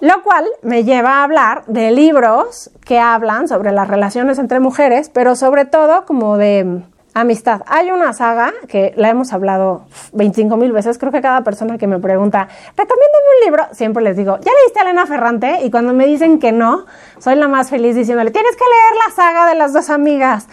Lo 0.00 0.22
cual 0.22 0.46
me 0.62 0.84
lleva 0.84 1.20
a 1.20 1.24
hablar 1.24 1.64
de 1.66 1.90
libros 1.90 2.70
que 2.84 2.98
hablan 2.98 3.48
sobre 3.48 3.70
las 3.70 3.86
relaciones 3.86 4.38
entre 4.38 4.58
mujeres, 4.58 5.10
pero 5.10 5.36
sobre 5.36 5.66
todo 5.66 6.06
como 6.06 6.38
de 6.38 6.82
Amistad. 7.12 7.62
Hay 7.66 7.90
una 7.90 8.12
saga 8.12 8.52
que 8.68 8.94
la 8.96 9.08
hemos 9.08 9.32
hablado 9.32 9.82
25 10.12 10.56
mil 10.56 10.70
veces. 10.70 10.96
Creo 10.96 11.10
que 11.10 11.20
cada 11.20 11.42
persona 11.42 11.76
que 11.76 11.88
me 11.88 11.98
pregunta, 11.98 12.46
recomiéndame 12.76 13.24
un 13.38 13.44
libro, 13.46 13.64
siempre 13.72 14.02
les 14.04 14.16
digo, 14.16 14.38
¿ya 14.38 14.52
leíste 14.62 14.78
a 14.78 14.82
Elena 14.82 15.06
Ferrante? 15.06 15.58
Y 15.64 15.72
cuando 15.72 15.92
me 15.92 16.06
dicen 16.06 16.38
que 16.38 16.52
no, 16.52 16.86
soy 17.18 17.34
la 17.34 17.48
más 17.48 17.68
feliz 17.68 17.96
diciéndole, 17.96 18.30
tienes 18.30 18.52
que 18.52 18.62
leer 18.62 19.08
la 19.08 19.14
saga 19.14 19.48
de 19.48 19.56
las 19.56 19.72
dos 19.72 19.90
amigas. 19.90 20.46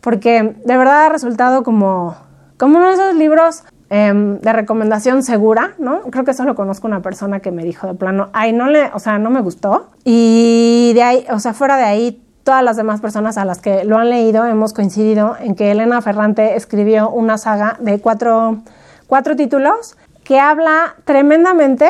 Porque 0.00 0.54
de 0.64 0.76
verdad 0.76 1.06
ha 1.06 1.08
resultado 1.08 1.64
como, 1.64 2.16
como 2.58 2.78
uno 2.78 2.88
de 2.88 2.94
esos 2.94 3.14
libros 3.16 3.64
em, 3.94 4.40
de 4.40 4.52
recomendación 4.52 5.22
segura, 5.22 5.74
¿no? 5.78 6.00
Creo 6.10 6.24
que 6.24 6.34
solo 6.34 6.56
conozco 6.56 6.88
una 6.88 7.00
persona 7.00 7.38
que 7.38 7.52
me 7.52 7.62
dijo 7.62 7.86
de 7.86 7.94
plano, 7.94 8.28
ay, 8.32 8.52
no 8.52 8.66
le, 8.66 8.90
o 8.92 8.98
sea, 8.98 9.18
no 9.18 9.30
me 9.30 9.40
gustó. 9.40 9.90
Y 10.04 10.90
de 10.94 11.02
ahí, 11.04 11.26
o 11.30 11.38
sea, 11.38 11.54
fuera 11.54 11.76
de 11.76 11.84
ahí, 11.84 12.20
todas 12.42 12.64
las 12.64 12.76
demás 12.76 13.00
personas 13.00 13.38
a 13.38 13.44
las 13.44 13.60
que 13.60 13.84
lo 13.84 13.96
han 13.98 14.10
leído 14.10 14.44
hemos 14.46 14.72
coincidido 14.72 15.36
en 15.38 15.54
que 15.54 15.70
Elena 15.70 16.02
Ferrante 16.02 16.56
escribió 16.56 17.08
una 17.08 17.38
saga 17.38 17.76
de 17.78 18.00
cuatro, 18.00 18.62
cuatro 19.06 19.36
títulos 19.36 19.96
que 20.24 20.40
habla 20.40 20.96
tremendamente 21.04 21.88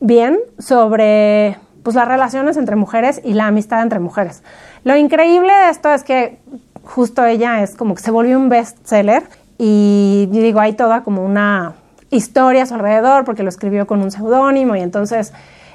bien 0.00 0.38
sobre 0.58 1.58
pues, 1.82 1.94
las 1.94 2.08
relaciones 2.08 2.56
entre 2.56 2.76
mujeres 2.76 3.20
y 3.22 3.34
la 3.34 3.48
amistad 3.48 3.82
entre 3.82 3.98
mujeres. 3.98 4.42
Lo 4.84 4.96
increíble 4.96 5.52
de 5.52 5.68
esto 5.68 5.92
es 5.92 6.02
que 6.02 6.38
justo 6.82 7.26
ella 7.26 7.62
es 7.62 7.74
como 7.74 7.94
que 7.94 8.00
se 8.00 8.10
volvió 8.10 8.38
un 8.38 8.48
bestseller 8.48 9.24
y 9.58 10.28
digo, 10.30 10.60
hay 10.60 10.74
toda 10.74 11.02
como 11.02 11.24
una 11.24 11.74
historia 12.10 12.62
a 12.62 12.66
su 12.66 12.74
alrededor 12.74 13.24
porque 13.24 13.42
lo 13.42 13.48
escribió 13.48 13.86
con 13.86 14.02
un 14.02 14.10
seudónimo 14.10 14.76
y 14.76 14.80
entonces 14.80 15.32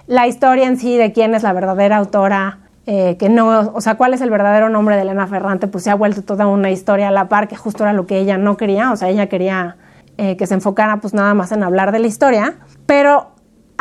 la 0.08 0.28
historia 0.28 0.68
en 0.68 0.78
sí 0.78 0.98
de 0.98 1.12
quién 1.12 1.36
es 1.36 1.44
la 1.44 1.54
verdadera 1.54 1.98
autora 1.98 2.60
eh, 2.88 3.16
que 3.18 3.30
no, 3.30 3.72
o 3.74 3.82
sea, 3.82 3.96
cuál 3.96 4.14
es 4.16 4.22
el 4.22 4.32
verdadero 4.32 4.70
nombre 4.70 4.96
de 4.96 5.04
Elena 5.04 5.28
Ferrante, 5.28 5.68
pues 5.68 5.84
se 5.84 5.92
ha 5.92 5.96
vuelto 5.96 6.24
toda 6.24 6.48
una 6.48 6.72
historia 6.72 7.10
a 7.10 7.12
la 7.12 7.30
par, 7.30 7.48
que 7.48 7.56
justo 7.56 7.84
era 7.84 7.94
lo 7.94 8.08
que 8.08 8.18
ella 8.18 8.38
no 8.38 8.58
quería, 8.58 8.92
o 8.92 8.96
sea, 8.96 9.10
ella 9.10 9.28
quería 9.28 9.78
eh, 10.18 10.36
que 10.36 10.48
se 10.48 10.56
enfocara 10.56 10.98
pues 10.98 11.14
nada 11.14 11.36
más 11.36 11.52
en 11.52 11.62
hablar 11.62 11.92
de 11.92 12.00
la 12.00 12.08
historia, 12.08 12.56
pero 12.88 13.32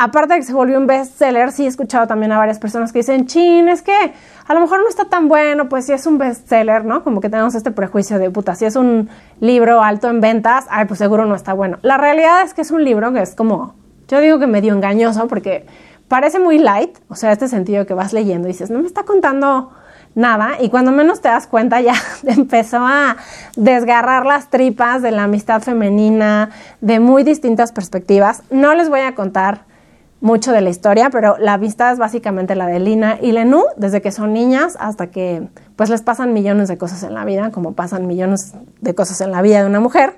aparte 0.00 0.32
de 0.32 0.40
que 0.40 0.46
se 0.46 0.54
volvió 0.54 0.78
un 0.78 0.86
bestseller, 0.86 1.52
sí 1.52 1.66
he 1.66 1.68
escuchado 1.68 2.06
también 2.06 2.32
a 2.32 2.38
varias 2.38 2.58
personas 2.58 2.90
que 2.90 3.00
dicen, 3.00 3.26
chin, 3.26 3.68
es 3.68 3.82
que 3.82 3.92
a 4.46 4.54
lo 4.54 4.60
mejor 4.60 4.80
no 4.80 4.88
está 4.88 5.04
tan 5.04 5.28
bueno, 5.28 5.68
pues 5.68 5.84
si 5.86 5.92
es 5.92 6.06
un 6.06 6.16
bestseller, 6.16 6.86
¿no? 6.86 7.04
Como 7.04 7.20
que 7.20 7.28
tenemos 7.28 7.54
este 7.54 7.70
prejuicio 7.70 8.18
de, 8.18 8.30
puta, 8.30 8.54
si 8.54 8.64
es 8.64 8.76
un 8.76 9.10
libro 9.40 9.82
alto 9.82 10.08
en 10.08 10.22
ventas, 10.22 10.64
ay, 10.70 10.86
pues 10.86 10.96
seguro 10.98 11.26
no 11.26 11.34
está 11.34 11.52
bueno. 11.52 11.78
La 11.82 11.98
realidad 11.98 12.42
es 12.42 12.54
que 12.54 12.62
es 12.62 12.70
un 12.70 12.82
libro 12.82 13.12
que 13.12 13.20
es 13.20 13.34
como, 13.34 13.74
yo 14.08 14.20
digo 14.20 14.38
que 14.38 14.46
medio 14.46 14.72
engañoso, 14.72 15.28
porque 15.28 15.66
parece 16.08 16.38
muy 16.38 16.58
light, 16.58 16.96
o 17.08 17.14
sea, 17.14 17.32
este 17.32 17.46
sentido 17.46 17.84
que 17.84 17.92
vas 17.92 18.14
leyendo 18.14 18.48
y 18.48 18.52
dices, 18.52 18.70
no 18.70 18.78
me 18.78 18.86
está 18.86 19.02
contando 19.02 19.70
nada 20.14 20.56
y 20.60 20.70
cuando 20.70 20.92
menos 20.92 21.20
te 21.20 21.28
das 21.28 21.46
cuenta 21.46 21.80
ya 21.82 21.94
empezó 22.26 22.78
a 22.78 23.16
desgarrar 23.54 24.24
las 24.24 24.48
tripas 24.48 25.02
de 25.02 25.10
la 25.10 25.24
amistad 25.24 25.60
femenina 25.60 26.50
de 26.80 27.00
muy 27.00 27.22
distintas 27.22 27.70
perspectivas. 27.70 28.42
No 28.50 28.74
les 28.74 28.88
voy 28.88 29.00
a 29.00 29.14
contar 29.14 29.69
mucho 30.20 30.52
de 30.52 30.60
la 30.60 30.70
historia, 30.70 31.10
pero 31.10 31.36
la 31.38 31.54
amistad 31.54 31.92
es 31.92 31.98
básicamente 31.98 32.54
la 32.54 32.66
de 32.66 32.78
Lina 32.78 33.18
y 33.20 33.32
Lenú, 33.32 33.64
desde 33.76 34.02
que 34.02 34.12
son 34.12 34.32
niñas 34.32 34.76
hasta 34.78 35.10
que 35.10 35.48
pues 35.76 35.88
les 35.88 36.02
pasan 36.02 36.32
millones 36.32 36.68
de 36.68 36.76
cosas 36.76 37.02
en 37.02 37.14
la 37.14 37.24
vida, 37.24 37.50
como 37.50 37.72
pasan 37.72 38.06
millones 38.06 38.54
de 38.80 38.94
cosas 38.94 39.20
en 39.20 39.30
la 39.30 39.42
vida 39.42 39.60
de 39.60 39.66
una 39.66 39.80
mujer. 39.80 40.14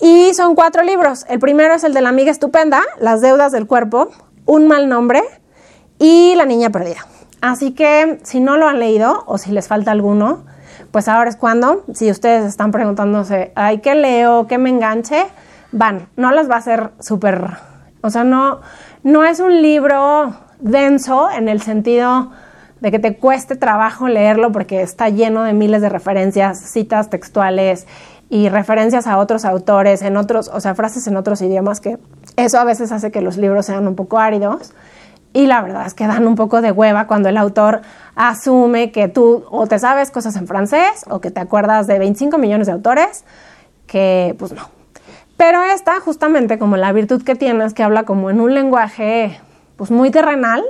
Y 0.00 0.34
son 0.34 0.54
cuatro 0.54 0.82
libros. 0.82 1.24
El 1.28 1.38
primero 1.38 1.74
es 1.74 1.84
el 1.84 1.94
de 1.94 2.00
la 2.00 2.08
amiga 2.08 2.30
estupenda, 2.30 2.82
Las 2.98 3.20
deudas 3.20 3.52
del 3.52 3.66
cuerpo, 3.66 4.10
un 4.44 4.66
mal 4.68 4.88
nombre 4.88 5.22
y 5.98 6.34
La 6.36 6.44
niña 6.44 6.70
perdida. 6.70 7.06
Así 7.40 7.72
que 7.72 8.20
si 8.22 8.40
no 8.40 8.56
lo 8.56 8.68
han 8.68 8.78
leído 8.78 9.24
o 9.26 9.38
si 9.38 9.50
les 9.50 9.66
falta 9.66 9.90
alguno, 9.90 10.44
pues 10.92 11.08
ahora 11.08 11.30
es 11.30 11.36
cuando, 11.36 11.84
si 11.94 12.10
ustedes 12.10 12.44
están 12.44 12.70
preguntándose, 12.70 13.52
ay, 13.54 13.78
¿qué 13.78 13.94
leo? 13.94 14.46
¿Qué 14.46 14.58
me 14.58 14.70
enganche? 14.70 15.24
Van, 15.72 16.08
no 16.16 16.32
les 16.32 16.50
va 16.50 16.56
a 16.56 16.60
ser 16.60 16.90
súper, 17.00 17.48
o 18.02 18.10
sea, 18.10 18.24
no, 18.24 18.60
no 19.02 19.24
es 19.24 19.40
un 19.40 19.62
libro 19.62 20.34
denso 20.60 21.30
en 21.30 21.48
el 21.48 21.60
sentido 21.60 22.30
de 22.80 22.90
que 22.90 22.98
te 22.98 23.16
cueste 23.16 23.56
trabajo 23.56 24.08
leerlo 24.08 24.52
porque 24.52 24.82
está 24.82 25.08
lleno 25.08 25.44
de 25.44 25.52
miles 25.52 25.82
de 25.82 25.88
referencias, 25.88 26.58
citas 26.58 27.10
textuales 27.10 27.86
y 28.28 28.48
referencias 28.48 29.06
a 29.06 29.18
otros 29.18 29.44
autores, 29.44 30.02
en 30.02 30.16
otros, 30.16 30.50
o 30.52 30.60
sea, 30.60 30.74
frases 30.74 31.06
en 31.06 31.16
otros 31.16 31.42
idiomas, 31.42 31.80
que 31.80 31.98
eso 32.36 32.58
a 32.58 32.64
veces 32.64 32.90
hace 32.90 33.10
que 33.10 33.20
los 33.20 33.36
libros 33.36 33.66
sean 33.66 33.86
un 33.86 33.94
poco 33.94 34.18
áridos. 34.18 34.72
Y 35.34 35.46
la 35.46 35.62
verdad 35.62 35.86
es 35.86 35.94
que 35.94 36.06
dan 36.06 36.26
un 36.26 36.34
poco 36.34 36.60
de 36.60 36.72
hueva 36.72 37.06
cuando 37.06 37.28
el 37.28 37.36
autor 37.36 37.82
asume 38.14 38.90
que 38.90 39.08
tú 39.08 39.44
o 39.50 39.66
te 39.66 39.78
sabes 39.78 40.10
cosas 40.10 40.36
en 40.36 40.46
francés 40.46 41.04
o 41.08 41.20
que 41.20 41.30
te 41.30 41.40
acuerdas 41.40 41.86
de 41.86 41.98
25 41.98 42.36
millones 42.36 42.66
de 42.66 42.72
autores, 42.72 43.24
que 43.86 44.34
pues 44.38 44.52
no. 44.52 44.81
Pero 45.44 45.64
esta, 45.64 45.98
justamente 45.98 46.56
como 46.56 46.76
la 46.76 46.92
virtud 46.92 47.24
que 47.24 47.34
tiene 47.34 47.64
es 47.64 47.74
que 47.74 47.82
habla 47.82 48.04
como 48.04 48.30
en 48.30 48.40
un 48.40 48.54
lenguaje 48.54 49.40
pues 49.74 49.90
muy 49.90 50.12
terrenal, 50.12 50.62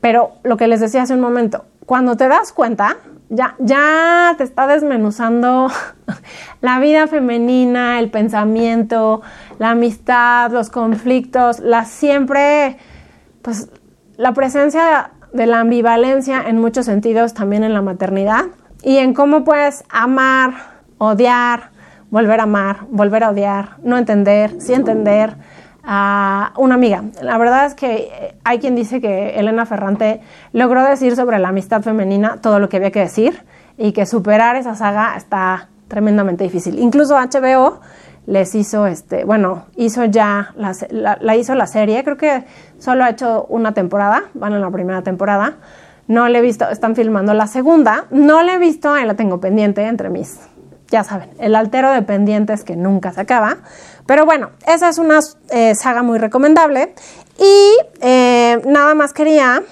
pero 0.00 0.34
lo 0.44 0.56
que 0.56 0.68
les 0.68 0.78
decía 0.78 1.02
hace 1.02 1.14
un 1.14 1.20
momento, 1.20 1.64
cuando 1.84 2.16
te 2.16 2.28
das 2.28 2.52
cuenta, 2.52 2.98
ya, 3.28 3.56
ya 3.58 4.36
te 4.38 4.44
está 4.44 4.68
desmenuzando 4.68 5.66
la 6.60 6.78
vida 6.78 7.08
femenina, 7.08 7.98
el 7.98 8.08
pensamiento, 8.08 9.20
la 9.58 9.70
amistad, 9.70 10.52
los 10.52 10.70
conflictos, 10.70 11.58
la 11.58 11.84
siempre, 11.84 12.76
pues 13.42 13.68
la 14.16 14.32
presencia 14.32 15.10
de 15.32 15.46
la 15.46 15.58
ambivalencia 15.58 16.44
en 16.46 16.60
muchos 16.60 16.86
sentidos 16.86 17.34
también 17.34 17.64
en 17.64 17.74
la 17.74 17.82
maternidad 17.82 18.44
y 18.80 18.98
en 18.98 19.12
cómo 19.12 19.42
puedes 19.42 19.82
amar, 19.88 20.52
odiar, 20.98 21.72
volver 22.10 22.40
a 22.40 22.44
amar, 22.44 22.86
volver 22.90 23.24
a 23.24 23.30
odiar, 23.30 23.76
no 23.82 23.98
entender, 23.98 24.60
sí 24.60 24.72
entender 24.72 25.36
a 25.84 26.52
una 26.56 26.74
amiga. 26.74 27.04
La 27.22 27.38
verdad 27.38 27.66
es 27.66 27.74
que 27.74 28.36
hay 28.44 28.58
quien 28.58 28.74
dice 28.74 29.00
que 29.00 29.38
Elena 29.38 29.64
Ferrante 29.66 30.20
logró 30.52 30.84
decir 30.84 31.16
sobre 31.16 31.38
la 31.38 31.48
amistad 31.48 31.82
femenina 31.82 32.38
todo 32.42 32.58
lo 32.58 32.68
que 32.68 32.76
había 32.76 32.90
que 32.90 33.00
decir 33.00 33.42
y 33.78 33.92
que 33.92 34.04
superar 34.04 34.56
esa 34.56 34.74
saga 34.74 35.16
está 35.16 35.68
tremendamente 35.88 36.44
difícil. 36.44 36.78
Incluso 36.78 37.16
HBO 37.16 37.80
les 38.26 38.54
hizo, 38.54 38.86
este, 38.86 39.24
bueno, 39.24 39.64
hizo 39.76 40.04
ya, 40.04 40.52
la, 40.56 41.36
hizo 41.36 41.54
la 41.54 41.66
serie, 41.66 42.04
creo 42.04 42.18
que 42.18 42.44
solo 42.78 43.04
ha 43.04 43.10
hecho 43.10 43.46
una 43.48 43.72
temporada, 43.72 44.24
van 44.34 44.52
en 44.52 44.60
la 44.60 44.70
primera 44.70 45.00
temporada. 45.02 45.56
No 46.06 46.28
le 46.28 46.38
he 46.38 46.42
visto, 46.42 46.68
están 46.68 46.94
filmando 46.94 47.32
la 47.32 47.46
segunda, 47.46 48.04
no 48.10 48.42
le 48.42 48.54
he 48.54 48.58
visto, 48.58 48.92
ahí 48.92 49.06
la 49.06 49.14
tengo 49.14 49.40
pendiente 49.40 49.82
entre 49.82 50.10
mis, 50.10 50.40
ya 50.90 51.04
saben, 51.04 51.30
el 51.38 51.54
altero 51.54 51.90
de 51.92 52.02
pendientes 52.02 52.64
que 52.64 52.76
nunca 52.76 53.12
se 53.12 53.20
acaba. 53.20 53.58
Pero 54.06 54.24
bueno, 54.24 54.50
esa 54.66 54.88
es 54.88 54.98
una 54.98 55.20
eh, 55.50 55.74
saga 55.74 56.02
muy 56.02 56.18
recomendable. 56.18 56.94
Y 57.38 57.76
eh, 58.00 58.60
nada 58.66 58.94
más 58.94 59.12
quería 59.12 59.62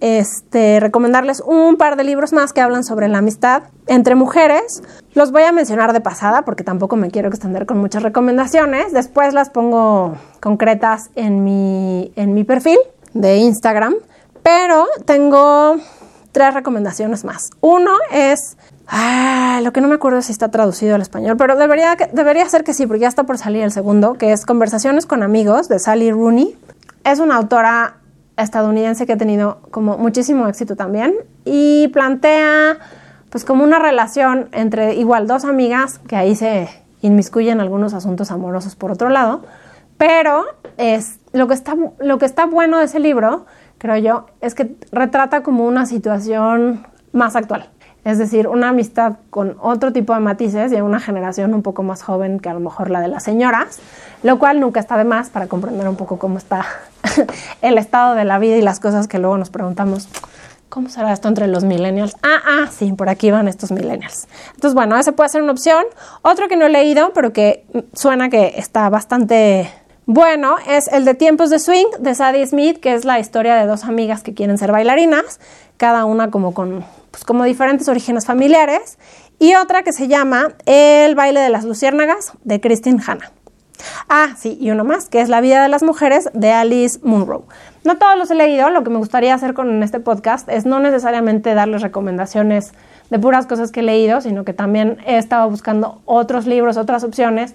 este, 0.00 0.78
recomendarles 0.78 1.40
un 1.40 1.76
par 1.76 1.96
de 1.96 2.04
libros 2.04 2.32
más 2.32 2.52
que 2.52 2.60
hablan 2.60 2.84
sobre 2.84 3.08
la 3.08 3.18
amistad 3.18 3.64
entre 3.86 4.14
mujeres. 4.14 4.82
Los 5.14 5.32
voy 5.32 5.42
a 5.42 5.52
mencionar 5.52 5.92
de 5.92 6.00
pasada 6.00 6.42
porque 6.42 6.64
tampoco 6.64 6.96
me 6.96 7.10
quiero 7.10 7.28
extender 7.28 7.66
con 7.66 7.78
muchas 7.78 8.02
recomendaciones. 8.02 8.92
Después 8.92 9.34
las 9.34 9.50
pongo 9.50 10.16
concretas 10.40 11.10
en 11.14 11.42
mi, 11.42 12.12
en 12.14 12.34
mi 12.34 12.44
perfil 12.44 12.78
de 13.14 13.38
Instagram. 13.38 13.94
Pero 14.42 14.86
tengo 15.04 15.76
tres 16.32 16.54
recomendaciones 16.54 17.24
más. 17.24 17.50
Uno 17.60 17.92
es 18.12 18.56
Ah, 18.90 19.60
lo 19.62 19.72
que 19.74 19.82
no 19.82 19.88
me 19.88 19.96
acuerdo 19.96 20.18
es 20.18 20.26
si 20.26 20.32
está 20.32 20.50
traducido 20.50 20.94
al 20.94 21.02
español, 21.02 21.36
pero 21.36 21.56
debería, 21.56 21.94
debería 22.12 22.48
ser 22.48 22.64
que 22.64 22.72
sí, 22.72 22.86
porque 22.86 23.00
ya 23.00 23.08
está 23.08 23.24
por 23.24 23.36
salir 23.36 23.62
el 23.62 23.70
segundo, 23.70 24.14
que 24.14 24.32
es 24.32 24.46
Conversaciones 24.46 25.04
con 25.04 25.22
amigos 25.22 25.68
de 25.68 25.78
Sally 25.78 26.10
Rooney. 26.10 26.56
Es 27.04 27.18
una 27.18 27.36
autora 27.36 27.96
estadounidense 28.38 29.06
que 29.06 29.12
ha 29.12 29.18
tenido 29.18 29.60
como 29.70 29.98
muchísimo 29.98 30.48
éxito 30.48 30.74
también 30.74 31.14
y 31.44 31.88
plantea 31.88 32.78
pues 33.30 33.44
como 33.44 33.62
una 33.62 33.78
relación 33.78 34.48
entre 34.52 34.94
igual 34.94 35.26
dos 35.26 35.44
amigas 35.44 35.98
que 36.08 36.16
ahí 36.16 36.34
se 36.34 36.68
inmiscuyen 37.02 37.60
algunos 37.60 37.92
asuntos 37.92 38.30
amorosos 38.30 38.74
por 38.74 38.90
otro 38.90 39.10
lado, 39.10 39.42
pero 39.98 40.46
es 40.78 41.18
lo 41.32 41.46
que 41.46 41.54
está 41.54 41.76
lo 41.98 42.18
que 42.18 42.24
está 42.24 42.46
bueno 42.46 42.78
de 42.78 42.84
ese 42.84 43.00
libro, 43.00 43.44
creo 43.76 43.96
yo, 43.98 44.26
es 44.40 44.54
que 44.54 44.76
retrata 44.92 45.42
como 45.42 45.66
una 45.66 45.84
situación 45.84 46.86
más 47.12 47.36
actual. 47.36 47.68
Es 48.08 48.16
decir, 48.16 48.48
una 48.48 48.70
amistad 48.70 49.16
con 49.28 49.58
otro 49.60 49.92
tipo 49.92 50.14
de 50.14 50.20
matices 50.20 50.72
y 50.72 50.76
una 50.80 50.98
generación 50.98 51.52
un 51.52 51.60
poco 51.60 51.82
más 51.82 52.02
joven 52.02 52.40
que 52.40 52.48
a 52.48 52.54
lo 52.54 52.60
mejor 52.60 52.88
la 52.88 53.02
de 53.02 53.08
las 53.08 53.22
señoras, 53.22 53.80
lo 54.22 54.38
cual 54.38 54.60
nunca 54.60 54.80
está 54.80 54.96
de 54.96 55.04
más 55.04 55.28
para 55.28 55.46
comprender 55.46 55.86
un 55.86 55.96
poco 55.96 56.18
cómo 56.18 56.38
está 56.38 56.64
el 57.60 57.76
estado 57.76 58.14
de 58.14 58.24
la 58.24 58.38
vida 58.38 58.56
y 58.56 58.62
las 58.62 58.80
cosas 58.80 59.08
que 59.08 59.18
luego 59.18 59.36
nos 59.36 59.50
preguntamos. 59.50 60.08
¿Cómo 60.70 60.88
será 60.88 61.12
esto 61.12 61.28
entre 61.28 61.48
los 61.48 61.64
millennials? 61.64 62.16
Ah, 62.22 62.40
ah, 62.46 62.68
sí, 62.70 62.94
por 62.94 63.10
aquí 63.10 63.30
van 63.30 63.46
estos 63.46 63.72
millennials. 63.72 64.26
Entonces, 64.54 64.72
bueno, 64.72 64.96
ese 64.96 65.12
puede 65.12 65.28
ser 65.28 65.42
una 65.42 65.52
opción. 65.52 65.84
Otro 66.22 66.48
que 66.48 66.56
no 66.56 66.64
he 66.64 66.70
leído, 66.70 67.12
pero 67.12 67.34
que 67.34 67.66
suena 67.92 68.30
que 68.30 68.54
está 68.56 68.88
bastante 68.88 69.70
bueno, 70.06 70.56
es 70.66 70.88
el 70.88 71.04
de 71.04 71.12
Tiempos 71.12 71.50
de 71.50 71.58
Swing 71.58 71.88
de 71.98 72.14
Sadie 72.14 72.46
Smith, 72.46 72.80
que 72.80 72.94
es 72.94 73.04
la 73.04 73.20
historia 73.20 73.56
de 73.56 73.66
dos 73.66 73.84
amigas 73.84 74.22
que 74.22 74.32
quieren 74.32 74.56
ser 74.56 74.72
bailarinas, 74.72 75.40
cada 75.76 76.06
una 76.06 76.30
como 76.30 76.54
con 76.54 76.86
pues, 77.18 77.24
como 77.24 77.42
diferentes 77.44 77.88
orígenes 77.88 78.26
familiares. 78.26 78.98
Y 79.40 79.54
otra 79.56 79.82
que 79.82 79.92
se 79.92 80.06
llama 80.06 80.54
El 80.66 81.16
baile 81.16 81.40
de 81.40 81.48
las 81.48 81.64
luciérnagas 81.64 82.32
de 82.44 82.60
Christine 82.60 83.02
Hanna. 83.04 83.32
Ah, 84.08 84.34
sí, 84.36 84.56
y 84.60 84.70
uno 84.70 84.84
más, 84.84 85.08
que 85.08 85.20
es 85.20 85.28
La 85.28 85.40
vida 85.40 85.62
de 85.62 85.68
las 85.68 85.82
mujeres 85.82 86.28
de 86.32 86.52
Alice 86.52 87.00
Munro. 87.02 87.44
No 87.84 87.98
todos 87.98 88.16
los 88.16 88.30
he 88.30 88.34
leído, 88.34 88.70
lo 88.70 88.84
que 88.84 88.90
me 88.90 88.98
gustaría 88.98 89.34
hacer 89.34 89.54
con 89.54 89.82
este 89.82 89.98
podcast 90.00 90.48
es 90.48 90.64
no 90.66 90.78
necesariamente 90.80 91.54
darles 91.54 91.82
recomendaciones 91.82 92.72
de 93.10 93.18
puras 93.18 93.46
cosas 93.46 93.72
que 93.72 93.80
he 93.80 93.84
leído, 93.84 94.20
sino 94.20 94.44
que 94.44 94.52
también 94.52 94.98
he 95.06 95.16
estado 95.16 95.48
buscando 95.48 96.00
otros 96.04 96.46
libros, 96.46 96.76
otras 96.76 97.02
opciones 97.02 97.54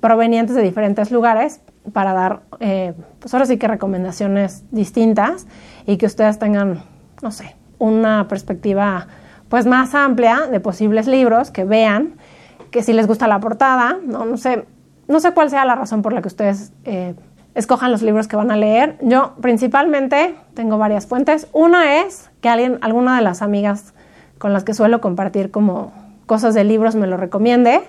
provenientes 0.00 0.56
de 0.56 0.62
diferentes 0.62 1.10
lugares 1.10 1.60
para 1.92 2.12
dar, 2.12 2.40
eh, 2.60 2.94
pues 3.20 3.34
ahora 3.34 3.46
sí 3.46 3.58
que 3.58 3.68
recomendaciones 3.68 4.64
distintas 4.70 5.46
y 5.86 5.96
que 5.96 6.06
ustedes 6.06 6.38
tengan, 6.38 6.82
no 7.22 7.30
sé, 7.32 7.56
una 7.78 8.28
perspectiva 8.28 9.06
pues 9.48 9.66
más 9.66 9.94
amplia 9.94 10.48
de 10.50 10.60
posibles 10.60 11.06
libros, 11.06 11.50
que 11.50 11.64
vean, 11.64 12.14
que 12.70 12.82
si 12.82 12.92
les 12.92 13.06
gusta 13.06 13.28
la 13.28 13.40
portada, 13.40 13.98
no, 14.04 14.24
no 14.24 14.36
sé, 14.36 14.64
no 15.06 15.20
sé 15.20 15.32
cuál 15.32 15.50
sea 15.50 15.64
la 15.64 15.74
razón 15.74 16.02
por 16.02 16.12
la 16.12 16.22
que 16.22 16.28
ustedes 16.28 16.72
eh, 16.84 17.14
escojan 17.54 17.92
los 17.92 18.02
libros 18.02 18.26
que 18.26 18.36
van 18.36 18.50
a 18.50 18.56
leer. 18.56 18.96
Yo 19.00 19.34
principalmente 19.40 20.34
tengo 20.54 20.78
varias 20.78 21.06
fuentes. 21.06 21.46
Una 21.52 22.00
es 22.00 22.30
que 22.40 22.48
alguien, 22.48 22.78
alguna 22.80 23.16
de 23.16 23.22
las 23.22 23.42
amigas 23.42 23.94
con 24.38 24.52
las 24.52 24.64
que 24.64 24.74
suelo 24.74 25.00
compartir 25.00 25.50
como 25.50 25.92
cosas 26.26 26.54
de 26.54 26.64
libros 26.64 26.94
me 26.94 27.06
lo 27.06 27.16
recomiende. 27.16 27.80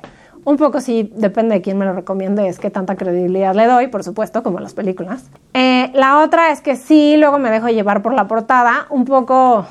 Un 0.44 0.58
poco 0.58 0.80
sí, 0.80 1.12
depende 1.16 1.56
de 1.56 1.62
quién 1.62 1.78
me 1.80 1.86
lo 1.86 1.94
recomiende, 1.94 2.48
es 2.48 2.60
que 2.60 2.70
tanta 2.70 2.96
credibilidad 2.96 3.56
le 3.56 3.66
doy, 3.66 3.88
por 3.88 4.04
supuesto, 4.04 4.44
como 4.44 4.60
las 4.60 4.76
películas. 4.76 5.32
Eh, 5.56 5.75
la 5.96 6.20
otra 6.20 6.52
es 6.52 6.60
que 6.60 6.76
sí, 6.76 7.16
luego 7.18 7.40
me 7.40 7.50
dejo 7.50 7.70
llevar 7.70 8.02
por 8.02 8.14
la 8.14 8.28
portada, 8.28 8.86
un 8.90 9.06
poco, 9.06 9.66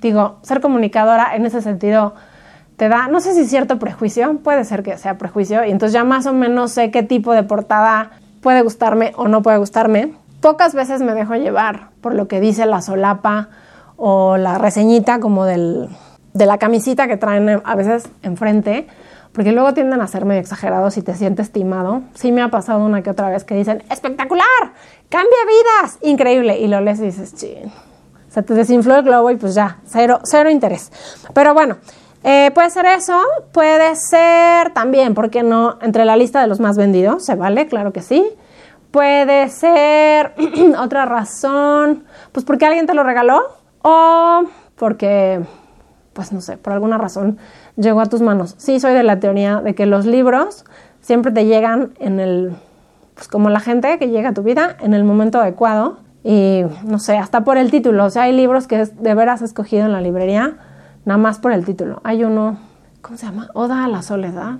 digo, 0.00 0.38
ser 0.42 0.60
comunicadora 0.60 1.36
en 1.36 1.46
ese 1.46 1.62
sentido 1.62 2.14
te 2.76 2.88
da, 2.88 3.06
no 3.08 3.20
sé 3.20 3.34
si 3.34 3.46
cierto 3.46 3.78
prejuicio, 3.78 4.38
puede 4.38 4.64
ser 4.64 4.82
que 4.82 4.96
sea 4.96 5.16
prejuicio, 5.16 5.64
y 5.64 5.70
entonces 5.70 5.92
ya 5.92 6.02
más 6.02 6.26
o 6.26 6.32
menos 6.32 6.72
sé 6.72 6.90
qué 6.90 7.02
tipo 7.02 7.34
de 7.34 7.44
portada 7.44 8.10
puede 8.40 8.62
gustarme 8.62 9.12
o 9.16 9.28
no 9.28 9.42
puede 9.42 9.58
gustarme. 9.58 10.14
Pocas 10.40 10.74
veces 10.74 11.02
me 11.02 11.14
dejo 11.14 11.34
llevar 11.34 11.90
por 12.00 12.14
lo 12.14 12.26
que 12.26 12.40
dice 12.40 12.66
la 12.66 12.80
solapa 12.80 13.50
o 13.96 14.38
la 14.38 14.58
reseñita 14.58 15.20
como 15.20 15.44
del, 15.44 15.88
de 16.32 16.46
la 16.46 16.58
camisita 16.58 17.06
que 17.06 17.16
traen 17.16 17.60
a 17.62 17.74
veces 17.76 18.08
enfrente 18.22 18.88
porque 19.32 19.52
luego 19.52 19.74
tienden 19.74 20.00
a 20.00 20.06
ser 20.06 20.24
medio 20.24 20.40
exagerados 20.40 20.96
y 20.96 21.02
te 21.02 21.14
sientes 21.14 21.46
estimado. 21.46 22.02
Sí 22.14 22.32
me 22.32 22.42
ha 22.42 22.48
pasado 22.48 22.84
una 22.84 23.02
que 23.02 23.10
otra 23.10 23.30
vez 23.30 23.44
que 23.44 23.54
dicen, 23.54 23.82
espectacular, 23.90 24.46
cambia 25.08 25.38
vidas, 25.46 25.98
increíble, 26.02 26.58
y 26.58 26.68
lo 26.68 26.80
lees 26.80 27.00
dices, 27.00 27.34
ching, 27.34 27.72
se 28.28 28.42
te 28.42 28.54
desinfló 28.54 28.96
el 28.96 29.02
globo 29.02 29.30
y 29.30 29.36
pues 29.36 29.54
ya, 29.54 29.78
cero, 29.86 30.20
cero 30.24 30.50
interés. 30.50 30.90
Pero 31.34 31.54
bueno, 31.54 31.78
eh, 32.22 32.50
puede 32.54 32.70
ser 32.70 32.86
eso, 32.86 33.18
puede 33.52 33.96
ser 33.96 34.72
también, 34.74 35.14
¿por 35.14 35.30
qué 35.30 35.42
no? 35.42 35.78
Entre 35.80 36.04
la 36.04 36.16
lista 36.16 36.40
de 36.40 36.46
los 36.46 36.60
más 36.60 36.76
vendidos, 36.76 37.24
se 37.24 37.34
vale, 37.34 37.66
claro 37.66 37.92
que 37.92 38.02
sí. 38.02 38.24
Puede 38.90 39.48
ser 39.48 40.34
otra 40.78 41.06
razón, 41.06 42.04
pues 42.32 42.44
porque 42.44 42.66
alguien 42.66 42.86
te 42.86 42.94
lo 42.94 43.04
regaló 43.04 43.40
o 43.82 44.42
porque, 44.76 45.40
pues 46.20 46.32
no 46.32 46.42
sé, 46.42 46.58
por 46.58 46.74
alguna 46.74 46.98
razón 46.98 47.38
llegó 47.76 48.02
a 48.02 48.04
tus 48.04 48.20
manos. 48.20 48.54
Sí, 48.58 48.78
soy 48.78 48.92
de 48.92 49.02
la 49.02 49.20
teoría 49.20 49.62
de 49.62 49.74
que 49.74 49.86
los 49.86 50.04
libros 50.04 50.66
siempre 51.00 51.32
te 51.32 51.46
llegan 51.46 51.94
en 51.98 52.20
el, 52.20 52.52
pues 53.14 53.26
como 53.26 53.48
la 53.48 53.58
gente 53.58 53.98
que 53.98 54.10
llega 54.10 54.28
a 54.28 54.34
tu 54.34 54.42
vida, 54.42 54.76
en 54.80 54.92
el 54.92 55.02
momento 55.02 55.40
adecuado. 55.40 55.96
Y 56.22 56.60
no 56.84 56.98
sé, 56.98 57.16
hasta 57.16 57.42
por 57.42 57.56
el 57.56 57.70
título. 57.70 58.04
O 58.04 58.10
sea, 58.10 58.24
hay 58.24 58.36
libros 58.36 58.66
que 58.66 58.84
de 58.84 59.14
veras 59.14 59.40
escogido 59.40 59.86
en 59.86 59.92
la 59.92 60.02
librería, 60.02 60.58
nada 61.06 61.16
más 61.16 61.38
por 61.38 61.52
el 61.52 61.64
título. 61.64 62.02
Hay 62.04 62.22
uno, 62.22 62.58
¿cómo 63.00 63.16
se 63.16 63.24
llama? 63.24 63.48
Oda 63.54 63.86
a 63.86 63.88
la 63.88 64.02
soledad. 64.02 64.58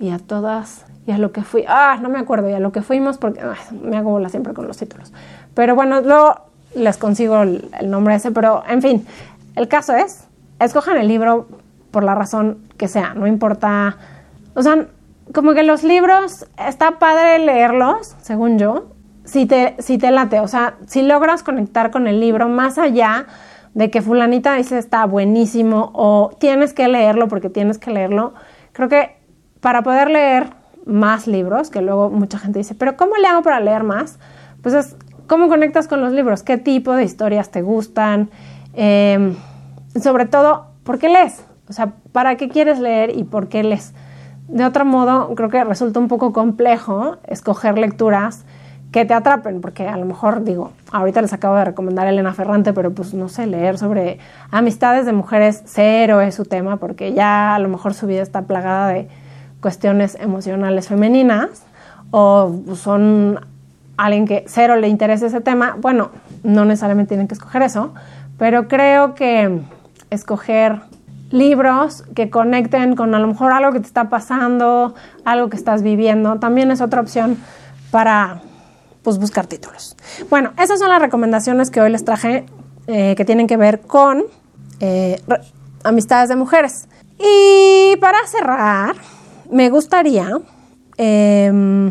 Y 0.00 0.08
a 0.08 0.18
todas, 0.18 0.86
y 1.06 1.10
a 1.10 1.18
lo 1.18 1.32
que 1.32 1.42
fui. 1.42 1.66
Ah, 1.68 1.98
no 2.00 2.08
me 2.08 2.18
acuerdo, 2.18 2.48
y 2.48 2.54
a 2.54 2.60
lo 2.60 2.72
que 2.72 2.80
fuimos, 2.80 3.18
porque 3.18 3.42
me 3.82 3.98
hago 3.98 4.08
bola 4.08 4.30
siempre 4.30 4.54
con 4.54 4.66
los 4.66 4.78
títulos. 4.78 5.12
Pero 5.52 5.74
bueno, 5.74 6.00
luego 6.00 6.46
les 6.74 6.96
consigo 6.96 7.42
el, 7.42 7.68
el 7.78 7.90
nombre 7.90 8.14
ese, 8.14 8.30
pero 8.30 8.62
en 8.66 8.80
fin, 8.80 9.06
el 9.54 9.68
caso 9.68 9.92
es, 9.92 10.27
escojan 10.60 10.96
el 10.96 11.08
libro 11.08 11.48
por 11.90 12.04
la 12.04 12.14
razón 12.14 12.58
que 12.76 12.88
sea, 12.88 13.14
no 13.14 13.26
importa, 13.26 13.96
o 14.54 14.62
sea, 14.62 14.86
como 15.32 15.54
que 15.54 15.62
los 15.62 15.82
libros, 15.84 16.46
está 16.58 16.98
padre 16.98 17.38
leerlos, 17.38 18.16
según 18.20 18.58
yo, 18.58 18.92
si 19.24 19.46
te, 19.46 19.76
si 19.78 19.98
te 19.98 20.10
late, 20.10 20.40
o 20.40 20.48
sea, 20.48 20.76
si 20.86 21.02
logras 21.02 21.42
conectar 21.42 21.90
con 21.90 22.06
el 22.06 22.20
libro 22.20 22.48
más 22.48 22.78
allá 22.78 23.26
de 23.74 23.90
que 23.90 24.00
fulanita 24.00 24.54
dice 24.54 24.78
está 24.78 25.04
buenísimo 25.04 25.90
o 25.92 26.30
tienes 26.38 26.72
que 26.72 26.88
leerlo 26.88 27.28
porque 27.28 27.50
tienes 27.50 27.78
que 27.78 27.90
leerlo, 27.90 28.34
creo 28.72 28.88
que 28.88 29.16
para 29.60 29.82
poder 29.82 30.10
leer 30.10 30.50
más 30.86 31.26
libros, 31.26 31.68
que 31.70 31.82
luego 31.82 32.08
mucha 32.08 32.38
gente 32.38 32.60
dice, 32.60 32.74
pero 32.74 32.96
¿cómo 32.96 33.16
le 33.16 33.26
hago 33.26 33.42
para 33.42 33.60
leer 33.60 33.82
más? 33.82 34.18
Pues 34.62 34.74
es, 34.74 34.96
¿cómo 35.26 35.48
conectas 35.48 35.86
con 35.86 36.00
los 36.00 36.12
libros? 36.12 36.42
¿Qué 36.42 36.56
tipo 36.56 36.94
de 36.94 37.04
historias 37.04 37.50
te 37.50 37.60
gustan? 37.60 38.30
Eh, 38.72 39.34
sobre 40.02 40.26
todo, 40.26 40.66
¿por 40.84 40.98
qué 40.98 41.08
lees? 41.08 41.44
O 41.68 41.72
sea, 41.72 41.92
¿para 42.12 42.36
qué 42.36 42.48
quieres 42.48 42.78
leer 42.78 43.16
y 43.16 43.24
por 43.24 43.48
qué 43.48 43.62
lees? 43.62 43.92
De 44.48 44.64
otro 44.64 44.84
modo, 44.84 45.34
creo 45.34 45.50
que 45.50 45.62
resulta 45.62 46.00
un 46.00 46.08
poco 46.08 46.32
complejo 46.32 47.16
escoger 47.26 47.76
lecturas 47.76 48.44
que 48.90 49.04
te 49.04 49.12
atrapen, 49.12 49.60
porque 49.60 49.86
a 49.86 49.96
lo 49.98 50.06
mejor 50.06 50.44
digo, 50.44 50.72
ahorita 50.92 51.20
les 51.20 51.34
acabo 51.34 51.56
de 51.56 51.66
recomendar 51.66 52.06
a 52.06 52.10
Elena 52.10 52.32
Ferrante, 52.32 52.72
pero 52.72 52.92
pues 52.92 53.12
no 53.12 53.28
sé, 53.28 53.46
leer 53.46 53.76
sobre 53.76 54.18
amistades 54.50 55.04
de 55.04 55.12
mujeres 55.12 55.62
cero 55.66 56.22
es 56.22 56.34
su 56.34 56.44
tema, 56.44 56.78
porque 56.78 57.12
ya 57.12 57.54
a 57.54 57.58
lo 57.58 57.68
mejor 57.68 57.92
su 57.92 58.06
vida 58.06 58.22
está 58.22 58.42
plagada 58.42 58.88
de 58.88 59.08
cuestiones 59.60 60.16
emocionales 60.18 60.88
femeninas, 60.88 61.64
o 62.10 62.50
son 62.74 63.40
alguien 63.98 64.26
que 64.26 64.44
cero 64.46 64.76
le 64.76 64.88
interesa 64.88 65.26
ese 65.26 65.42
tema, 65.42 65.76
bueno, 65.78 66.10
no 66.42 66.64
necesariamente 66.64 67.10
tienen 67.10 67.28
que 67.28 67.34
escoger 67.34 67.60
eso, 67.60 67.92
pero 68.38 68.68
creo 68.68 69.14
que 69.14 69.60
escoger 70.10 70.82
libros 71.30 72.04
que 72.14 72.30
conecten 72.30 72.96
con 72.96 73.14
a 73.14 73.18
lo 73.18 73.26
mejor 73.26 73.52
algo 73.52 73.72
que 73.72 73.80
te 73.80 73.86
está 73.86 74.08
pasando, 74.08 74.94
algo 75.24 75.48
que 75.48 75.56
estás 75.56 75.82
viviendo, 75.82 76.38
también 76.38 76.70
es 76.70 76.80
otra 76.80 77.00
opción 77.00 77.36
para 77.90 78.40
pues, 79.02 79.18
buscar 79.18 79.46
títulos. 79.46 79.96
Bueno, 80.30 80.52
esas 80.58 80.78
son 80.78 80.90
las 80.90 81.00
recomendaciones 81.00 81.70
que 81.70 81.80
hoy 81.80 81.90
les 81.90 82.04
traje 82.04 82.46
eh, 82.86 83.14
que 83.16 83.24
tienen 83.24 83.46
que 83.46 83.56
ver 83.56 83.80
con 83.80 84.24
eh, 84.80 85.20
amistades 85.84 86.28
de 86.28 86.36
mujeres. 86.36 86.88
Y 87.18 87.96
para 87.96 88.18
cerrar, 88.26 88.96
me 89.50 89.70
gustaría 89.70 90.38
em, 90.96 91.90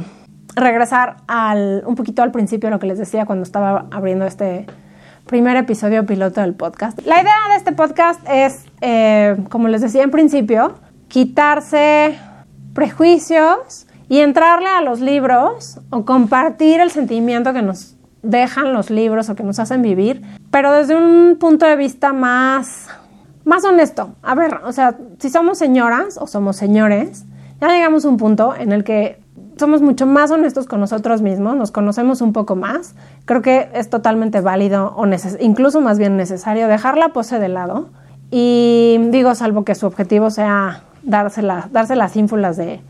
regresar 0.55 1.17
al, 1.27 1.83
un 1.85 1.95
poquito 1.95 2.23
al 2.23 2.31
principio 2.31 2.67
de 2.67 2.75
lo 2.75 2.79
que 2.79 2.87
les 2.87 2.97
decía 2.97 3.25
cuando 3.25 3.43
estaba 3.43 3.87
abriendo 3.91 4.25
este 4.25 4.65
primer 5.27 5.57
episodio 5.57 6.05
piloto 6.05 6.41
del 6.41 6.53
podcast. 6.53 6.99
La 7.05 7.21
idea 7.21 7.35
de 7.51 7.57
este 7.57 7.73
podcast 7.73 8.19
es, 8.27 8.65
eh, 8.81 9.37
como 9.49 9.67
les 9.67 9.81
decía 9.81 10.03
en 10.03 10.11
principio, 10.11 10.75
quitarse 11.07 12.17
prejuicios 12.73 13.87
y 14.09 14.19
entrarle 14.19 14.69
a 14.69 14.81
los 14.81 14.99
libros 15.01 15.79
o 15.89 16.05
compartir 16.05 16.79
el 16.79 16.91
sentimiento 16.91 17.53
que 17.53 17.61
nos 17.61 17.95
dejan 18.23 18.73
los 18.73 18.89
libros 18.89 19.29
o 19.29 19.35
que 19.35 19.43
nos 19.43 19.59
hacen 19.59 19.81
vivir, 19.81 20.21
pero 20.49 20.71
desde 20.71 20.95
un 20.95 21.37
punto 21.39 21.65
de 21.65 21.75
vista 21.75 22.13
más, 22.13 22.87
más 23.43 23.63
honesto. 23.63 24.15
A 24.21 24.35
ver, 24.35 24.61
o 24.63 24.71
sea, 24.71 24.95
si 25.19 25.29
somos 25.29 25.57
señoras 25.57 26.17
o 26.17 26.27
somos 26.27 26.55
señores, 26.55 27.25
ya 27.61 27.67
llegamos 27.69 28.05
a 28.05 28.09
un 28.09 28.17
punto 28.17 28.55
en 28.55 28.71
el 28.71 28.83
que 28.83 29.19
somos 29.57 29.81
mucho 29.81 30.05
más 30.05 30.31
honestos 30.31 30.65
con 30.65 30.79
nosotros 30.79 31.21
mismos, 31.21 31.55
nos 31.55 31.71
conocemos 31.71 32.21
un 32.21 32.33
poco 32.33 32.55
más. 32.55 32.95
Creo 33.25 33.41
que 33.41 33.69
es 33.73 33.89
totalmente 33.89 34.41
válido 34.41 34.93
o 34.95 35.05
incluso 35.39 35.81
más 35.81 35.97
bien 35.97 36.17
necesario 36.17 36.67
dejar 36.67 36.97
la 36.97 37.09
pose 37.09 37.39
de 37.39 37.49
lado. 37.49 37.89
Y 38.31 38.97
digo, 39.09 39.35
salvo 39.35 39.63
que 39.63 39.75
su 39.75 39.85
objetivo 39.85 40.29
sea 40.29 40.83
darse, 41.03 41.41
darse 41.71 41.95
las 41.95 42.15
ínfulas 42.15 42.57
de 42.57 42.81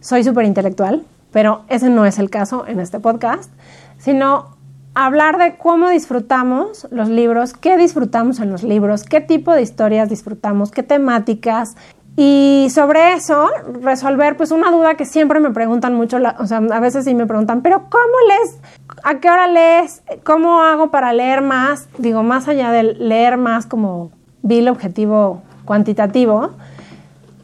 soy 0.00 0.22
súper 0.22 0.44
intelectual, 0.44 1.02
pero 1.32 1.62
ese 1.68 1.88
no 1.88 2.04
es 2.04 2.18
el 2.18 2.28
caso 2.28 2.66
en 2.66 2.78
este 2.80 3.00
podcast, 3.00 3.50
sino 3.98 4.54
hablar 4.94 5.38
de 5.38 5.56
cómo 5.56 5.88
disfrutamos 5.88 6.86
los 6.90 7.08
libros, 7.08 7.54
qué 7.54 7.76
disfrutamos 7.76 8.38
en 8.40 8.50
los 8.50 8.62
libros, 8.62 9.04
qué 9.04 9.20
tipo 9.20 9.52
de 9.52 9.62
historias 9.62 10.08
disfrutamos, 10.08 10.70
qué 10.70 10.82
temáticas. 10.82 11.76
Y 12.16 12.68
sobre 12.70 13.14
eso, 13.14 13.50
resolver 13.80 14.36
pues 14.36 14.52
una 14.52 14.70
duda 14.70 14.94
que 14.94 15.04
siempre 15.04 15.40
me 15.40 15.50
preguntan 15.50 15.94
mucho, 15.94 16.18
o 16.38 16.46
sea, 16.46 16.58
a 16.58 16.80
veces 16.80 17.04
sí 17.04 17.14
me 17.14 17.26
preguntan, 17.26 17.60
pero 17.60 17.86
¿cómo 17.90 18.14
lees? 18.28 18.58
¿A 19.02 19.18
qué 19.18 19.28
hora 19.28 19.48
lees? 19.48 20.02
¿Cómo 20.22 20.62
hago 20.62 20.90
para 20.90 21.12
leer 21.12 21.42
más? 21.42 21.88
Digo, 21.98 22.22
más 22.22 22.46
allá 22.46 22.70
de 22.70 22.84
leer 22.84 23.36
más 23.36 23.66
como 23.66 24.12
vi 24.42 24.58
el 24.58 24.68
objetivo 24.68 25.42
cuantitativo, 25.64 26.50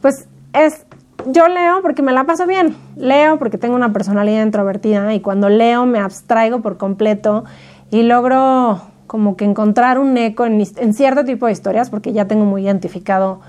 pues 0.01 0.27
es 0.53 0.85
yo 1.27 1.47
leo 1.47 1.81
porque 1.81 2.01
me 2.01 2.13
la 2.13 2.23
paso 2.23 2.47
bien, 2.47 2.75
leo 2.95 3.37
porque 3.37 3.57
tengo 3.57 3.75
una 3.75 3.93
personalidad 3.93 4.43
introvertida 4.43 5.13
y 5.13 5.19
cuando 5.19 5.49
leo 5.49 5.85
me 5.85 5.99
abstraigo 5.99 6.61
por 6.61 6.77
completo 6.77 7.43
y 7.89 8.03
logro 8.03 8.81
como 9.07 9.35
que 9.35 9.45
encontrar 9.45 9.99
un 9.99 10.17
eco 10.17 10.45
en, 10.45 10.93
cierto 10.93 11.25
tipo 11.25 11.45
de 11.45 11.51
historias 11.51 11.89
porque 11.89 12.13
ya 12.13 12.25
tengo 12.25 12.45
muy 12.45 12.63
identificado 12.63 13.41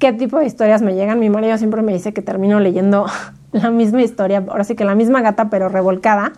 qué 0.00 0.12
tipo 0.12 0.40
de 0.40 0.46
historias 0.46 0.82
me 0.82 0.94
llegan. 0.94 1.20
Mi 1.20 1.30
marido 1.30 1.56
siempre 1.58 1.82
me 1.82 1.92
dice 1.92 2.12
que 2.12 2.22
termino 2.22 2.58
leyendo 2.58 3.06
la 3.52 3.70
misma 3.70 4.02
historia, 4.02 4.42
ahora 4.48 4.64
sí 4.64 4.74
que 4.74 4.84
la 4.84 4.96
misma 4.96 5.20
gata 5.20 5.48
pero 5.48 5.68
revolcada 5.68 6.32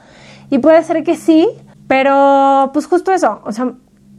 y 0.50 0.58
puede 0.58 0.82
ser 0.82 1.02
que 1.02 1.16
sí, 1.16 1.48
pero 1.88 2.70
pues 2.74 2.84
justo 2.86 3.10
eso, 3.10 3.40
o 3.44 3.52
sea, 3.52 3.72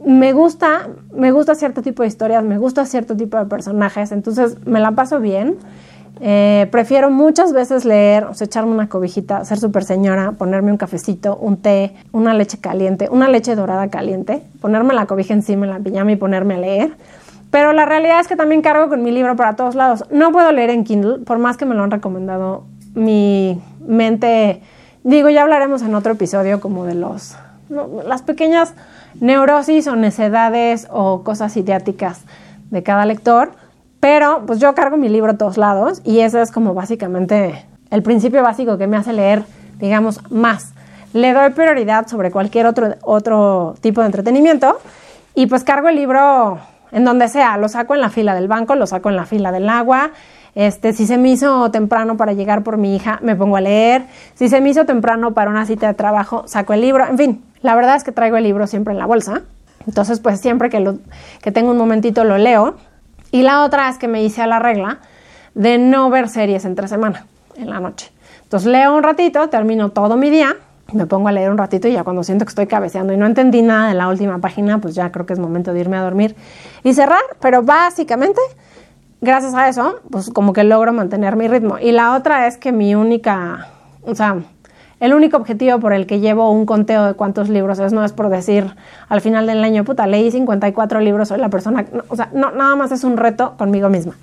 me 0.04 0.32
gusta, 0.32 0.88
me 1.14 1.30
gusta 1.30 1.54
cierto 1.54 1.80
tipo 1.80 2.02
de 2.02 2.08
historias, 2.08 2.42
me 2.42 2.58
gusta 2.58 2.84
cierto 2.86 3.16
tipo 3.16 3.38
de 3.38 3.46
personajes, 3.46 4.10
entonces 4.10 4.56
me 4.66 4.80
la 4.80 4.90
paso 4.92 5.20
bien. 5.20 5.56
Eh, 6.20 6.68
prefiero 6.72 7.10
muchas 7.10 7.52
veces 7.52 7.84
leer, 7.84 8.24
o 8.24 8.34
sea, 8.34 8.46
echarme 8.46 8.72
una 8.72 8.88
cobijita, 8.88 9.44
ser 9.44 9.58
súper 9.58 9.84
señora, 9.84 10.32
ponerme 10.32 10.72
un 10.72 10.76
cafecito, 10.76 11.36
un 11.36 11.56
té, 11.56 11.94
una 12.10 12.34
leche 12.34 12.58
caliente, 12.58 13.08
una 13.10 13.28
leche 13.28 13.54
dorada 13.54 13.88
caliente, 13.88 14.42
ponerme 14.60 14.94
la 14.94 15.06
cobija 15.06 15.34
encima 15.34 15.66
en 15.66 15.72
la 15.72 15.78
pijama 15.78 16.12
y 16.12 16.16
ponerme 16.16 16.54
a 16.54 16.58
leer. 16.58 16.96
Pero 17.54 17.72
la 17.72 17.84
realidad 17.84 18.18
es 18.18 18.26
que 18.26 18.34
también 18.34 18.62
cargo 18.62 18.88
con 18.88 19.04
mi 19.04 19.12
libro 19.12 19.36
para 19.36 19.54
todos 19.54 19.76
lados. 19.76 20.04
No 20.10 20.32
puedo 20.32 20.50
leer 20.50 20.70
en 20.70 20.82
Kindle, 20.82 21.18
por 21.24 21.38
más 21.38 21.56
que 21.56 21.64
me 21.64 21.76
lo 21.76 21.84
han 21.84 21.92
recomendado. 21.92 22.64
Mi 22.94 23.62
mente, 23.86 24.60
digo, 25.04 25.28
ya 25.30 25.42
hablaremos 25.42 25.82
en 25.82 25.94
otro 25.94 26.14
episodio 26.14 26.58
como 26.58 26.84
de 26.84 26.96
los, 26.96 27.36
las 28.04 28.22
pequeñas 28.22 28.74
neurosis 29.20 29.86
o 29.86 29.94
necedades 29.94 30.88
o 30.90 31.22
cosas 31.22 31.56
idiáticas 31.56 32.22
de 32.72 32.82
cada 32.82 33.06
lector 33.06 33.52
pero 34.00 34.42
pues 34.44 34.58
yo 34.58 34.74
cargo 34.74 34.98
mi 34.98 35.08
libro 35.08 35.30
a 35.30 35.38
todos 35.38 35.56
lados 35.56 36.02
y 36.04 36.20
ese 36.20 36.42
es 36.42 36.50
como 36.50 36.74
básicamente 36.74 37.64
el 37.90 38.02
principio 38.02 38.42
básico 38.42 38.76
que 38.78 38.88
me 38.88 38.98
hace 38.98 39.12
leer, 39.14 39.44
digamos, 39.78 40.20
más. 40.30 40.74
Le 41.12 41.32
doy 41.32 41.52
prioridad 41.52 42.08
sobre 42.08 42.32
cualquier 42.32 42.66
otro, 42.66 42.96
otro 43.00 43.76
tipo 43.80 44.00
de 44.00 44.08
entretenimiento 44.08 44.76
y 45.34 45.46
pues 45.46 45.62
cargo 45.64 45.88
el 45.88 45.96
libro 45.96 46.58
en 46.94 47.04
donde 47.04 47.28
sea, 47.28 47.58
lo 47.58 47.68
saco 47.68 47.96
en 47.96 48.00
la 48.00 48.08
fila 48.08 48.36
del 48.36 48.46
banco, 48.46 48.76
lo 48.76 48.86
saco 48.86 49.10
en 49.10 49.16
la 49.16 49.26
fila 49.26 49.50
del 49.50 49.68
agua. 49.68 50.12
Este, 50.54 50.92
si 50.92 51.06
se 51.06 51.18
me 51.18 51.28
hizo 51.28 51.68
temprano 51.72 52.16
para 52.16 52.32
llegar 52.34 52.62
por 52.62 52.76
mi 52.78 52.94
hija, 52.94 53.18
me 53.20 53.34
pongo 53.34 53.56
a 53.56 53.60
leer. 53.60 54.06
Si 54.34 54.48
se 54.48 54.60
me 54.60 54.70
hizo 54.70 54.86
temprano 54.86 55.34
para 55.34 55.50
una 55.50 55.66
cita 55.66 55.88
de 55.88 55.94
trabajo, 55.94 56.44
saco 56.46 56.72
el 56.72 56.80
libro. 56.80 57.04
En 57.04 57.18
fin, 57.18 57.44
la 57.62 57.74
verdad 57.74 57.96
es 57.96 58.04
que 58.04 58.12
traigo 58.12 58.36
el 58.36 58.44
libro 58.44 58.68
siempre 58.68 58.92
en 58.92 59.00
la 59.00 59.06
bolsa. 59.06 59.42
Entonces, 59.88 60.20
pues 60.20 60.40
siempre 60.40 60.70
que, 60.70 60.78
lo, 60.78 60.98
que 61.42 61.50
tengo 61.50 61.72
un 61.72 61.78
momentito 61.78 62.22
lo 62.22 62.38
leo. 62.38 62.76
Y 63.32 63.42
la 63.42 63.64
otra 63.64 63.88
es 63.88 63.98
que 63.98 64.06
me 64.06 64.22
hice 64.22 64.42
a 64.42 64.46
la 64.46 64.60
regla 64.60 64.98
de 65.54 65.78
no 65.78 66.10
ver 66.10 66.28
series 66.28 66.64
entre 66.64 66.86
semana, 66.86 67.26
en 67.56 67.70
la 67.70 67.80
noche. 67.80 68.12
Entonces 68.44 68.70
leo 68.70 68.94
un 68.94 69.02
ratito, 69.02 69.48
termino 69.48 69.88
todo 69.88 70.16
mi 70.16 70.30
día, 70.30 70.54
me 70.92 71.06
pongo 71.06 71.28
a 71.28 71.32
leer 71.32 71.50
un 71.50 71.58
ratito 71.58 71.88
y 71.88 71.92
ya 71.92 72.04
cuando 72.04 72.22
siento 72.22 72.44
que 72.44 72.50
estoy 72.50 72.66
cabeceando 72.66 73.12
y 73.12 73.16
no 73.16 73.26
entendí 73.26 73.62
nada 73.62 73.88
de 73.88 73.94
la 73.94 74.08
última 74.08 74.38
página, 74.38 74.78
pues 74.78 74.94
ya 74.94 75.10
creo 75.10 75.26
que 75.26 75.32
es 75.32 75.38
momento 75.38 75.72
de 75.72 75.80
irme 75.80 75.96
a 75.96 76.02
dormir 76.02 76.36
y 76.82 76.94
cerrar. 76.94 77.22
Pero 77.40 77.62
básicamente, 77.62 78.40
gracias 79.20 79.54
a 79.54 79.68
eso, 79.68 80.00
pues 80.10 80.30
como 80.30 80.52
que 80.52 80.64
logro 80.64 80.92
mantener 80.92 81.36
mi 81.36 81.48
ritmo. 81.48 81.78
Y 81.78 81.92
la 81.92 82.14
otra 82.14 82.46
es 82.46 82.58
que 82.58 82.72
mi 82.72 82.94
única, 82.94 83.68
o 84.02 84.14
sea, 84.14 84.36
el 85.00 85.12
único 85.12 85.36
objetivo 85.36 85.80
por 85.80 85.92
el 85.92 86.06
que 86.06 86.20
llevo 86.20 86.50
un 86.50 86.66
conteo 86.66 87.04
de 87.06 87.14
cuántos 87.14 87.48
libros 87.48 87.78
es, 87.78 87.92
no 87.92 88.04
es 88.04 88.12
por 88.12 88.28
decir 88.28 88.74
al 89.08 89.20
final 89.20 89.46
del 89.46 89.62
año, 89.64 89.84
puta, 89.84 90.06
leí 90.06 90.30
54 90.30 91.00
libros, 91.00 91.28
soy 91.28 91.38
la 91.38 91.48
persona, 91.48 91.84
o 92.08 92.16
sea, 92.16 92.30
no, 92.32 92.52
nada 92.52 92.76
más 92.76 92.92
es 92.92 93.04
un 93.04 93.16
reto 93.16 93.54
conmigo 93.58 93.88
misma. 93.88 94.14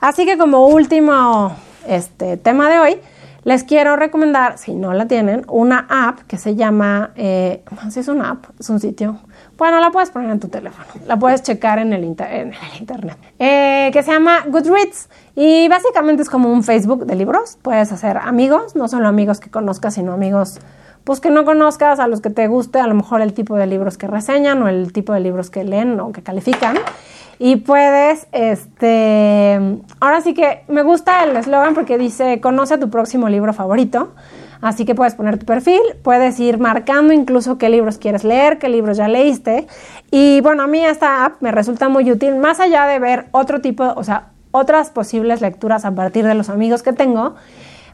Así 0.00 0.24
que 0.24 0.38
como 0.38 0.66
último 0.68 1.52
este, 1.86 2.36
tema 2.36 2.70
de 2.70 2.78
hoy, 2.78 3.00
les 3.44 3.64
quiero 3.64 3.96
recomendar, 3.96 4.58
si 4.58 4.74
no 4.74 4.92
la 4.92 5.06
tienen, 5.06 5.44
una 5.48 5.86
app 5.88 6.20
que 6.26 6.36
se 6.36 6.56
llama, 6.56 7.12
eh, 7.16 7.62
si 7.90 8.00
es 8.00 8.08
una 8.08 8.30
app, 8.30 8.44
es 8.58 8.68
un 8.68 8.80
sitio, 8.80 9.18
bueno, 9.56 9.80
la 9.80 9.90
puedes 9.90 10.10
poner 10.10 10.30
en 10.30 10.40
tu 10.40 10.48
teléfono, 10.48 10.86
la 11.06 11.18
puedes 11.18 11.42
checar 11.42 11.78
en 11.78 11.92
el, 11.92 12.04
internet, 12.04 13.18
eh, 13.38 13.90
que 13.92 14.02
se 14.02 14.12
llama 14.12 14.44
Goodreads 14.46 15.08
y 15.36 15.68
básicamente 15.68 16.22
es 16.22 16.30
como 16.30 16.52
un 16.52 16.62
Facebook 16.62 17.06
de 17.06 17.14
libros. 17.14 17.58
Puedes 17.62 17.92
hacer 17.92 18.16
amigos, 18.18 18.76
no 18.76 18.88
solo 18.88 19.08
amigos 19.08 19.40
que 19.40 19.50
conozcas, 19.50 19.94
sino 19.94 20.12
amigos 20.12 20.60
pues 21.04 21.20
que 21.20 21.30
no 21.30 21.44
conozcas, 21.44 21.98
a 21.98 22.06
los 22.06 22.20
que 22.20 22.30
te 22.30 22.46
guste 22.46 22.78
a 22.78 22.86
lo 22.86 22.94
mejor 22.94 23.20
el 23.20 23.32
tipo 23.32 23.56
de 23.56 23.66
libros 23.66 23.96
que 23.96 24.06
reseñan 24.06 24.62
o 24.62 24.68
el 24.68 24.92
tipo 24.92 25.12
de 25.12 25.20
libros 25.20 25.50
que 25.50 25.64
leen 25.64 25.98
o 25.98 26.12
que 26.12 26.22
califican. 26.22 26.76
Y 27.42 27.56
puedes, 27.56 28.28
este, 28.32 29.58
ahora 29.98 30.20
sí 30.20 30.34
que 30.34 30.62
me 30.68 30.82
gusta 30.82 31.24
el 31.24 31.34
eslogan 31.34 31.72
porque 31.72 31.96
dice, 31.96 32.38
conoce 32.38 32.74
a 32.74 32.78
tu 32.78 32.90
próximo 32.90 33.30
libro 33.30 33.54
favorito. 33.54 34.12
Así 34.60 34.84
que 34.84 34.94
puedes 34.94 35.14
poner 35.14 35.38
tu 35.38 35.46
perfil, 35.46 35.80
puedes 36.02 36.38
ir 36.38 36.58
marcando 36.58 37.14
incluso 37.14 37.56
qué 37.56 37.70
libros 37.70 37.96
quieres 37.96 38.24
leer, 38.24 38.58
qué 38.58 38.68
libros 38.68 38.98
ya 38.98 39.08
leíste. 39.08 39.66
Y 40.10 40.42
bueno, 40.42 40.64
a 40.64 40.66
mí 40.66 40.84
esta 40.84 41.24
app 41.24 41.40
me 41.40 41.50
resulta 41.50 41.88
muy 41.88 42.12
útil, 42.12 42.36
más 42.36 42.60
allá 42.60 42.84
de 42.84 42.98
ver 42.98 43.28
otro 43.30 43.62
tipo, 43.62 43.84
o 43.96 44.04
sea, 44.04 44.32
otras 44.50 44.90
posibles 44.90 45.40
lecturas 45.40 45.86
a 45.86 45.94
partir 45.94 46.26
de 46.26 46.34
los 46.34 46.50
amigos 46.50 46.82
que 46.82 46.92
tengo, 46.92 47.36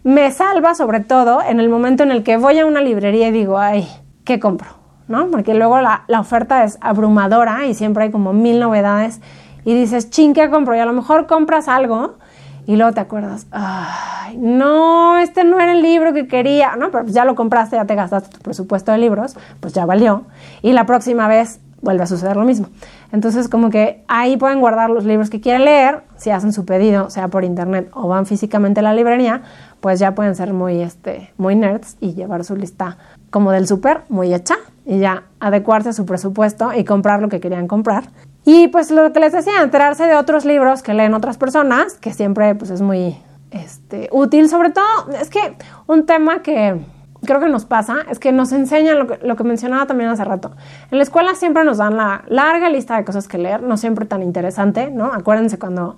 me 0.03 0.33
salva 0.33 0.75
sobre 0.75 0.99
todo 0.99 1.41
en 1.41 1.61
el 1.61 1.69
momento 1.69 2.03
en 2.03 2.11
el 2.11 2.25
que 2.25 2.37
voy 2.37 2.59
a 2.59 2.67
una 2.67 2.81
librería 2.81 3.29
y 3.29 3.31
digo, 3.31 3.59
ay, 3.59 3.87
¿qué 4.25 4.41
compro? 4.41 4.86
¿No? 5.09 5.29
Porque 5.29 5.55
luego 5.55 5.81
la, 5.81 6.03
la 6.09 6.19
oferta 6.21 6.65
es 6.65 6.79
abrumadora 6.81 7.67
y 7.67 7.75
siempre 7.75 8.05
hay 8.05 8.11
como 8.11 8.33
mil 8.33 8.59
novedades 8.59 9.21
y 9.65 9.75
dices, 9.75 10.11
ching, 10.11 10.33
¿qué 10.33 10.51
compro? 10.51 10.75
Y 10.75 10.79
a 10.79 10.85
lo 10.87 10.93
mejor 10.93 11.27
compras 11.27 11.69
algo 11.69 12.15
y 12.67 12.77
luego 12.77 12.93
te 12.93 13.01
acuerdas, 13.01 13.47
ay, 13.53 14.37
no, 14.39 15.19
este 15.19 15.45
no 15.45 15.61
era 15.61 15.73
el 15.73 15.83
libro 15.83 16.13
que 16.13 16.27
quería, 16.27 16.75
¿no? 16.75 16.91
Pero 16.91 17.05
pues 17.05 17.15
ya 17.15 17.25
lo 17.25 17.37
compraste, 17.37 17.77
ya 17.77 17.85
te 17.85 17.95
gastaste 17.95 18.37
tu 18.37 18.43
presupuesto 18.43 18.91
de 18.91 18.99
libros, 18.99 19.37
pues 19.61 19.73
ya 19.73 19.87
valió. 19.87 20.25
Y 20.63 20.73
la 20.73 20.85
próxima 20.85 21.29
vez 21.29 21.61
vuelve 21.81 22.03
a 22.03 22.07
suceder 22.07 22.37
lo 22.37 22.45
mismo. 22.45 22.69
Entonces, 23.13 23.49
como 23.49 23.71
que 23.71 24.05
ahí 24.09 24.37
pueden 24.37 24.61
guardar 24.61 24.91
los 24.91 25.05
libros 25.05 25.31
que 25.31 25.41
quieren 25.41 25.65
leer, 25.65 26.03
si 26.17 26.31
hacen 26.31 26.53
su 26.53 26.65
pedido, 26.65 27.09
sea 27.09 27.29
por 27.29 27.45
internet 27.45 27.89
o 27.93 28.09
van 28.09 28.27
físicamente 28.27 28.81
a 28.81 28.83
la 28.83 28.95
librería, 28.95 29.43
pues 29.81 30.01
ya 30.01 30.17
pueden 30.17 30.35
ser 30.35 30.53
muy, 30.53 30.81
este, 30.81 31.33
muy 31.39 31.55
nerds 31.55 31.97
y 32.01 32.15
llevar 32.15 32.45
su 32.45 32.57
lista 32.57 32.99
como 33.31 33.53
del 33.53 33.69
súper, 33.69 34.03
muy 34.09 34.35
hecha, 34.35 34.57
y 34.87 34.99
ya 35.01 35.25
adecuarse 35.41 35.91
a 35.91 35.93
su 35.93 36.07
presupuesto 36.07 36.73
y 36.73 36.85
comprar 36.85 37.21
lo 37.21 37.29
que 37.29 37.41
querían 37.41 37.67
comprar 37.67 38.05
y 38.49 38.69
pues 38.69 38.93
lo 38.93 39.13
que 39.13 39.19
les 39.19 39.33
decía, 39.33 39.61
enterarse 39.61 40.07
de 40.07 40.15
otros 40.15 40.45
libros 40.45 40.81
que 40.81 40.95
leen 40.95 41.15
otras 41.15 41.37
personas, 41.37 41.95
que 41.95 42.13
siempre 42.13 42.55
pues 42.55 42.71
es 42.71 42.81
muy 42.81 43.19
este, 43.51 44.09
útil. 44.13 44.49
Sobre 44.49 44.71
todo, 44.71 44.85
es 45.21 45.31
que 45.31 45.57
un 45.89 46.07
tema 46.07 46.43
que 46.43 46.81
creo 47.25 47.41
que 47.41 47.49
nos 47.49 47.65
pasa 47.65 48.07
es 48.09 48.21
que 48.21 48.31
nos 48.31 48.53
enseñan 48.53 49.01
lo 49.01 49.09
que, 49.09 49.27
lo 49.27 49.35
que 49.35 49.43
mencionaba 49.43 49.87
también 49.87 50.11
hace 50.11 50.25
rato. 50.25 50.53
En 50.93 50.99
la 50.99 51.03
escuela 51.03 51.35
siempre 51.35 51.65
nos 51.65 51.79
dan 51.79 51.97
la 51.97 52.23
larga 52.29 52.71
lista 52.71 52.97
de 52.97 53.05
cosas 53.05 53.27
que 53.27 53.37
leer, 53.37 53.65
no 53.65 53.77
siempre 53.77 54.07
tan 54.07 54.23
interesante, 54.23 54.93
¿no? 54.93 55.13
Acuérdense 55.13 55.59
cuando 55.59 55.97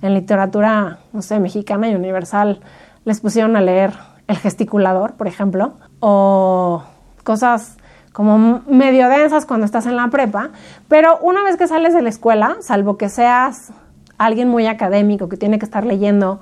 en 0.00 0.14
literatura, 0.14 1.00
no 1.12 1.20
sé, 1.20 1.38
mexicana 1.38 1.90
y 1.90 1.94
universal 1.94 2.60
les 3.04 3.20
pusieron 3.20 3.56
a 3.56 3.60
leer 3.60 3.92
El 4.26 4.38
gesticulador, 4.38 5.14
por 5.14 5.26
ejemplo, 5.26 5.74
o 5.98 6.82
cosas 7.24 7.76
como 8.12 8.62
medio 8.66 9.08
densas 9.08 9.46
cuando 9.46 9.66
estás 9.66 9.86
en 9.86 9.96
la 9.96 10.08
prepa, 10.08 10.50
pero 10.88 11.18
una 11.22 11.42
vez 11.42 11.56
que 11.56 11.66
sales 11.66 11.94
de 11.94 12.02
la 12.02 12.08
escuela, 12.08 12.56
salvo 12.60 12.96
que 12.96 13.08
seas 13.08 13.72
alguien 14.18 14.48
muy 14.48 14.66
académico 14.66 15.28
que 15.28 15.36
tiene 15.36 15.58
que 15.58 15.64
estar 15.64 15.84
leyendo 15.84 16.40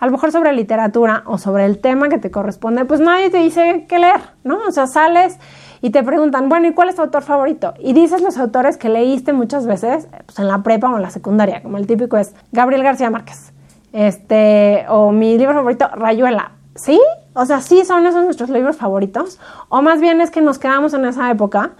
a 0.00 0.06
lo 0.06 0.12
mejor 0.12 0.32
sobre 0.32 0.52
literatura 0.54 1.22
o 1.26 1.36
sobre 1.36 1.66
el 1.66 1.78
tema 1.78 2.08
que 2.08 2.18
te 2.18 2.30
corresponde, 2.30 2.86
pues 2.86 3.00
nadie 3.00 3.28
te 3.28 3.36
dice 3.36 3.84
qué 3.86 3.98
leer, 3.98 4.20
¿no? 4.44 4.58
O 4.66 4.72
sea, 4.72 4.86
sales 4.86 5.38
y 5.82 5.90
te 5.90 6.02
preguntan, 6.02 6.48
bueno, 6.48 6.68
¿y 6.68 6.72
cuál 6.72 6.88
es 6.88 6.96
tu 6.96 7.02
autor 7.02 7.22
favorito? 7.22 7.74
Y 7.78 7.92
dices 7.92 8.22
los 8.22 8.38
autores 8.38 8.78
que 8.78 8.88
leíste 8.88 9.34
muchas 9.34 9.66
veces 9.66 10.08
pues, 10.24 10.38
en 10.38 10.48
la 10.48 10.62
prepa 10.62 10.90
o 10.90 10.96
en 10.96 11.02
la 11.02 11.10
secundaria, 11.10 11.62
como 11.62 11.76
el 11.76 11.86
típico 11.86 12.16
es 12.16 12.34
Gabriel 12.50 12.82
García 12.82 13.10
Márquez. 13.10 13.52
Este, 13.92 14.86
o 14.88 15.12
mi 15.12 15.36
libro 15.36 15.54
favorito, 15.54 15.88
Rayuela. 15.94 16.52
¿Sí? 16.76 16.98
O 17.34 17.44
sea, 17.46 17.60
sí 17.60 17.84
son 17.84 18.06
esos 18.06 18.24
nuestros 18.24 18.50
libros 18.50 18.76
favoritos. 18.76 19.38
O 19.68 19.82
más 19.82 20.00
bien 20.00 20.20
es 20.20 20.30
que 20.30 20.40
nos 20.40 20.58
quedamos 20.58 20.94
en 20.94 21.04
esa 21.04 21.30
época 21.30 21.72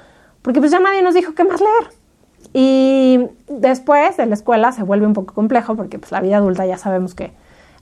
porque 0.42 0.60
pues 0.60 0.70
ya 0.70 0.78
nadie 0.78 1.02
nos 1.02 1.14
dijo 1.14 1.34
qué 1.34 1.44
más 1.44 1.60
leer. 1.60 2.00
Y 2.52 3.28
después 3.48 4.16
de 4.16 4.26
la 4.26 4.34
escuela 4.34 4.72
se 4.72 4.82
vuelve 4.82 5.06
un 5.06 5.12
poco 5.12 5.34
complejo 5.34 5.76
porque 5.76 5.98
pues 5.98 6.12
la 6.12 6.20
vida 6.20 6.38
adulta 6.38 6.66
ya 6.66 6.78
sabemos 6.78 7.14
que 7.14 7.32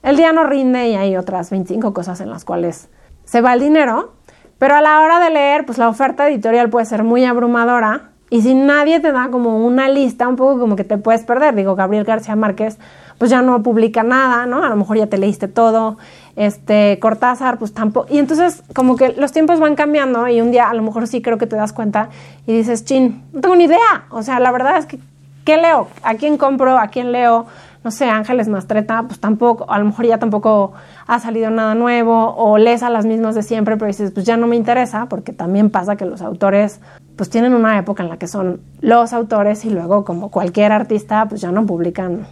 el 0.03 0.17
día 0.17 0.31
no 0.31 0.43
rinde 0.43 0.89
y 0.89 0.95
hay 0.95 1.17
otras 1.17 1.49
25 1.49 1.93
cosas 1.93 2.21
en 2.21 2.29
las 2.29 2.45
cuales 2.45 2.89
se 3.23 3.41
va 3.41 3.53
el 3.53 3.59
dinero. 3.59 4.13
Pero 4.57 4.75
a 4.75 4.81
la 4.81 4.99
hora 5.01 5.19
de 5.19 5.29
leer, 5.29 5.65
pues 5.65 5.77
la 5.77 5.87
oferta 5.87 6.27
editorial 6.27 6.69
puede 6.69 6.85
ser 6.85 7.03
muy 7.03 7.23
abrumadora 7.23 8.11
y 8.29 8.41
si 8.41 8.53
nadie 8.53 8.99
te 8.99 9.11
da 9.11 9.29
como 9.29 9.65
una 9.65 9.89
lista, 9.89 10.27
un 10.27 10.35
poco 10.35 10.59
como 10.59 10.75
que 10.75 10.83
te 10.83 10.97
puedes 10.97 11.23
perder. 11.23 11.55
Digo, 11.55 11.75
Gabriel 11.75 12.03
García 12.03 12.35
Márquez, 12.35 12.77
pues 13.17 13.31
ya 13.31 13.41
no 13.41 13.63
publica 13.63 14.03
nada, 14.03 14.45
¿no? 14.45 14.63
A 14.63 14.69
lo 14.69 14.75
mejor 14.75 14.97
ya 14.97 15.07
te 15.07 15.17
leíste 15.17 15.47
todo. 15.47 15.97
Este, 16.35 16.99
Cortázar, 17.01 17.57
pues 17.57 17.73
tampoco. 17.73 18.07
Y 18.09 18.19
entonces, 18.19 18.63
como 18.75 18.95
que 18.95 19.13
los 19.13 19.31
tiempos 19.31 19.59
van 19.59 19.75
cambiando 19.75 20.27
y 20.27 20.41
un 20.41 20.51
día 20.51 20.69
a 20.69 20.73
lo 20.73 20.83
mejor 20.83 21.07
sí 21.07 21.21
creo 21.21 21.37
que 21.37 21.47
te 21.47 21.55
das 21.55 21.73
cuenta 21.73 22.09
y 22.45 22.53
dices, 22.53 22.85
chin, 22.85 23.23
no 23.33 23.41
tengo 23.41 23.55
ni 23.55 23.65
idea. 23.65 24.05
O 24.11 24.21
sea, 24.21 24.39
la 24.39 24.51
verdad 24.51 24.77
es 24.77 24.85
que, 24.85 24.99
¿qué 25.43 25.57
leo? 25.57 25.87
¿A 26.03 26.13
quién 26.15 26.37
compro? 26.37 26.77
¿A 26.77 26.87
quién 26.87 27.11
leo? 27.11 27.47
no 27.83 27.91
sé, 27.91 28.09
Ángeles 28.09 28.49
Mastreta, 28.49 29.03
pues 29.03 29.19
tampoco, 29.19 29.71
a 29.71 29.79
lo 29.79 29.85
mejor 29.85 30.05
ya 30.05 30.17
tampoco 30.17 30.73
ha 31.07 31.19
salido 31.19 31.49
nada 31.49 31.75
nuevo, 31.75 32.35
o 32.35 32.57
lees 32.57 32.83
a 32.83 32.89
las 32.89 33.05
mismas 33.05 33.35
de 33.35 33.43
siempre, 33.43 33.77
pero 33.77 33.87
dices, 33.87 34.11
pues 34.11 34.25
ya 34.25 34.35
no 34.35 34.47
me 34.47 34.57
interesa, 34.57 35.05
porque 35.07 35.31
también 35.31 35.69
pasa 35.69 35.95
que 35.95 36.05
los 36.05 36.21
autores 36.21 36.81
pues 37.19 37.29
tienen 37.29 37.53
una 37.53 37.77
época 37.77 38.01
en 38.01 38.07
la 38.07 38.15
que 38.15 38.29
son 38.29 38.61
los 38.79 39.11
autores 39.11 39.65
y 39.65 39.69
luego 39.69 40.05
como 40.05 40.31
cualquier 40.31 40.71
artista 40.71 41.25
pues 41.27 41.41
ya 41.41 41.51
no 41.51 41.65
publican 41.65 42.25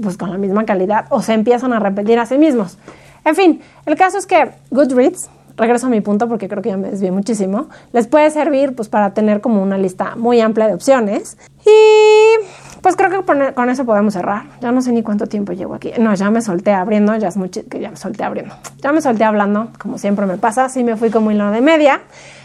pues 0.00 0.16
con 0.16 0.30
la 0.30 0.38
misma 0.38 0.64
calidad 0.64 1.04
o 1.10 1.20
se 1.20 1.34
empiezan 1.34 1.74
a 1.74 1.78
repetir 1.78 2.18
a 2.18 2.24
sí 2.24 2.38
mismos. 2.38 2.78
En 3.26 3.36
fin, 3.36 3.60
el 3.84 3.96
caso 3.96 4.16
es 4.16 4.24
que 4.24 4.52
Goodreads, 4.70 5.28
regreso 5.58 5.88
a 5.88 5.90
mi 5.90 6.00
punto 6.00 6.26
porque 6.26 6.48
creo 6.48 6.62
que 6.62 6.70
ya 6.70 6.78
me 6.78 6.90
desvié 6.90 7.10
muchísimo, 7.10 7.68
les 7.92 8.06
puede 8.06 8.30
servir 8.30 8.74
pues 8.74 8.88
para 8.88 9.12
tener 9.12 9.42
como 9.42 9.62
una 9.62 9.76
lista 9.76 10.16
muy 10.16 10.40
amplia 10.40 10.68
de 10.68 10.72
opciones 10.72 11.36
y 11.66 12.80
pues 12.80 12.96
creo 12.96 13.10
que 13.10 13.52
con 13.54 13.70
eso 13.70 13.84
podemos 13.84 14.14
cerrar. 14.14 14.44
Ya 14.60 14.72
no 14.72 14.80
sé 14.80 14.92
ni 14.92 15.02
cuánto 15.02 15.26
tiempo 15.26 15.52
llevo 15.52 15.74
aquí. 15.74 15.92
No, 15.98 16.14
ya 16.14 16.30
me 16.30 16.40
solté 16.40 16.72
abriendo, 16.72 17.14
ya 17.16 17.28
es 17.28 17.36
mucho 17.36 17.60
que 17.68 17.80
ya 17.80 17.90
me 17.90 17.96
solté 17.96 18.24
abriendo. 18.24 18.54
Ya 18.82 18.92
me 18.92 19.00
solté 19.00 19.24
hablando, 19.24 19.68
como 19.78 19.96
siempre 19.98 20.24
me 20.24 20.38
pasa, 20.38 20.70
sí 20.70 20.82
me 20.82 20.96
fui 20.96 21.10
como 21.10 21.30
hilo 21.30 21.50
de 21.50 21.62
media. 21.62 22.00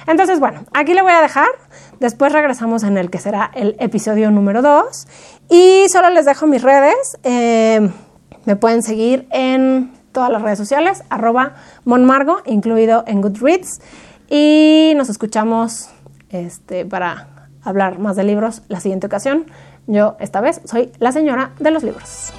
Entonces, 0.07 0.39
bueno, 0.39 0.61
aquí 0.73 0.93
le 0.93 1.01
voy 1.01 1.11
a 1.11 1.21
dejar. 1.21 1.47
Después 1.99 2.31
regresamos 2.31 2.83
en 2.83 2.97
el 2.97 3.09
que 3.09 3.19
será 3.19 3.51
el 3.53 3.75
episodio 3.79 4.31
número 4.31 4.61
2. 4.61 5.07
Y 5.49 5.85
solo 5.89 6.09
les 6.09 6.25
dejo 6.25 6.47
mis 6.47 6.61
redes. 6.61 7.17
Eh, 7.23 7.89
me 8.45 8.55
pueden 8.55 8.83
seguir 8.83 9.27
en 9.31 9.91
todas 10.11 10.29
las 10.29 10.41
redes 10.41 10.57
sociales, 10.57 11.03
arroba 11.09 11.55
monmargo, 11.85 12.41
incluido 12.45 13.03
en 13.05 13.21
Goodreads. 13.21 13.81
Y 14.29 14.93
nos 14.95 15.09
escuchamos 15.09 15.89
este, 16.29 16.85
para 16.85 17.49
hablar 17.63 17.99
más 17.99 18.15
de 18.15 18.23
libros 18.23 18.63
la 18.69 18.79
siguiente 18.79 19.07
ocasión. 19.07 19.45
Yo 19.87 20.15
esta 20.19 20.39
vez 20.39 20.61
soy 20.65 20.91
la 20.99 21.11
señora 21.11 21.51
de 21.59 21.71
los 21.71 21.83
libros. 21.83 22.31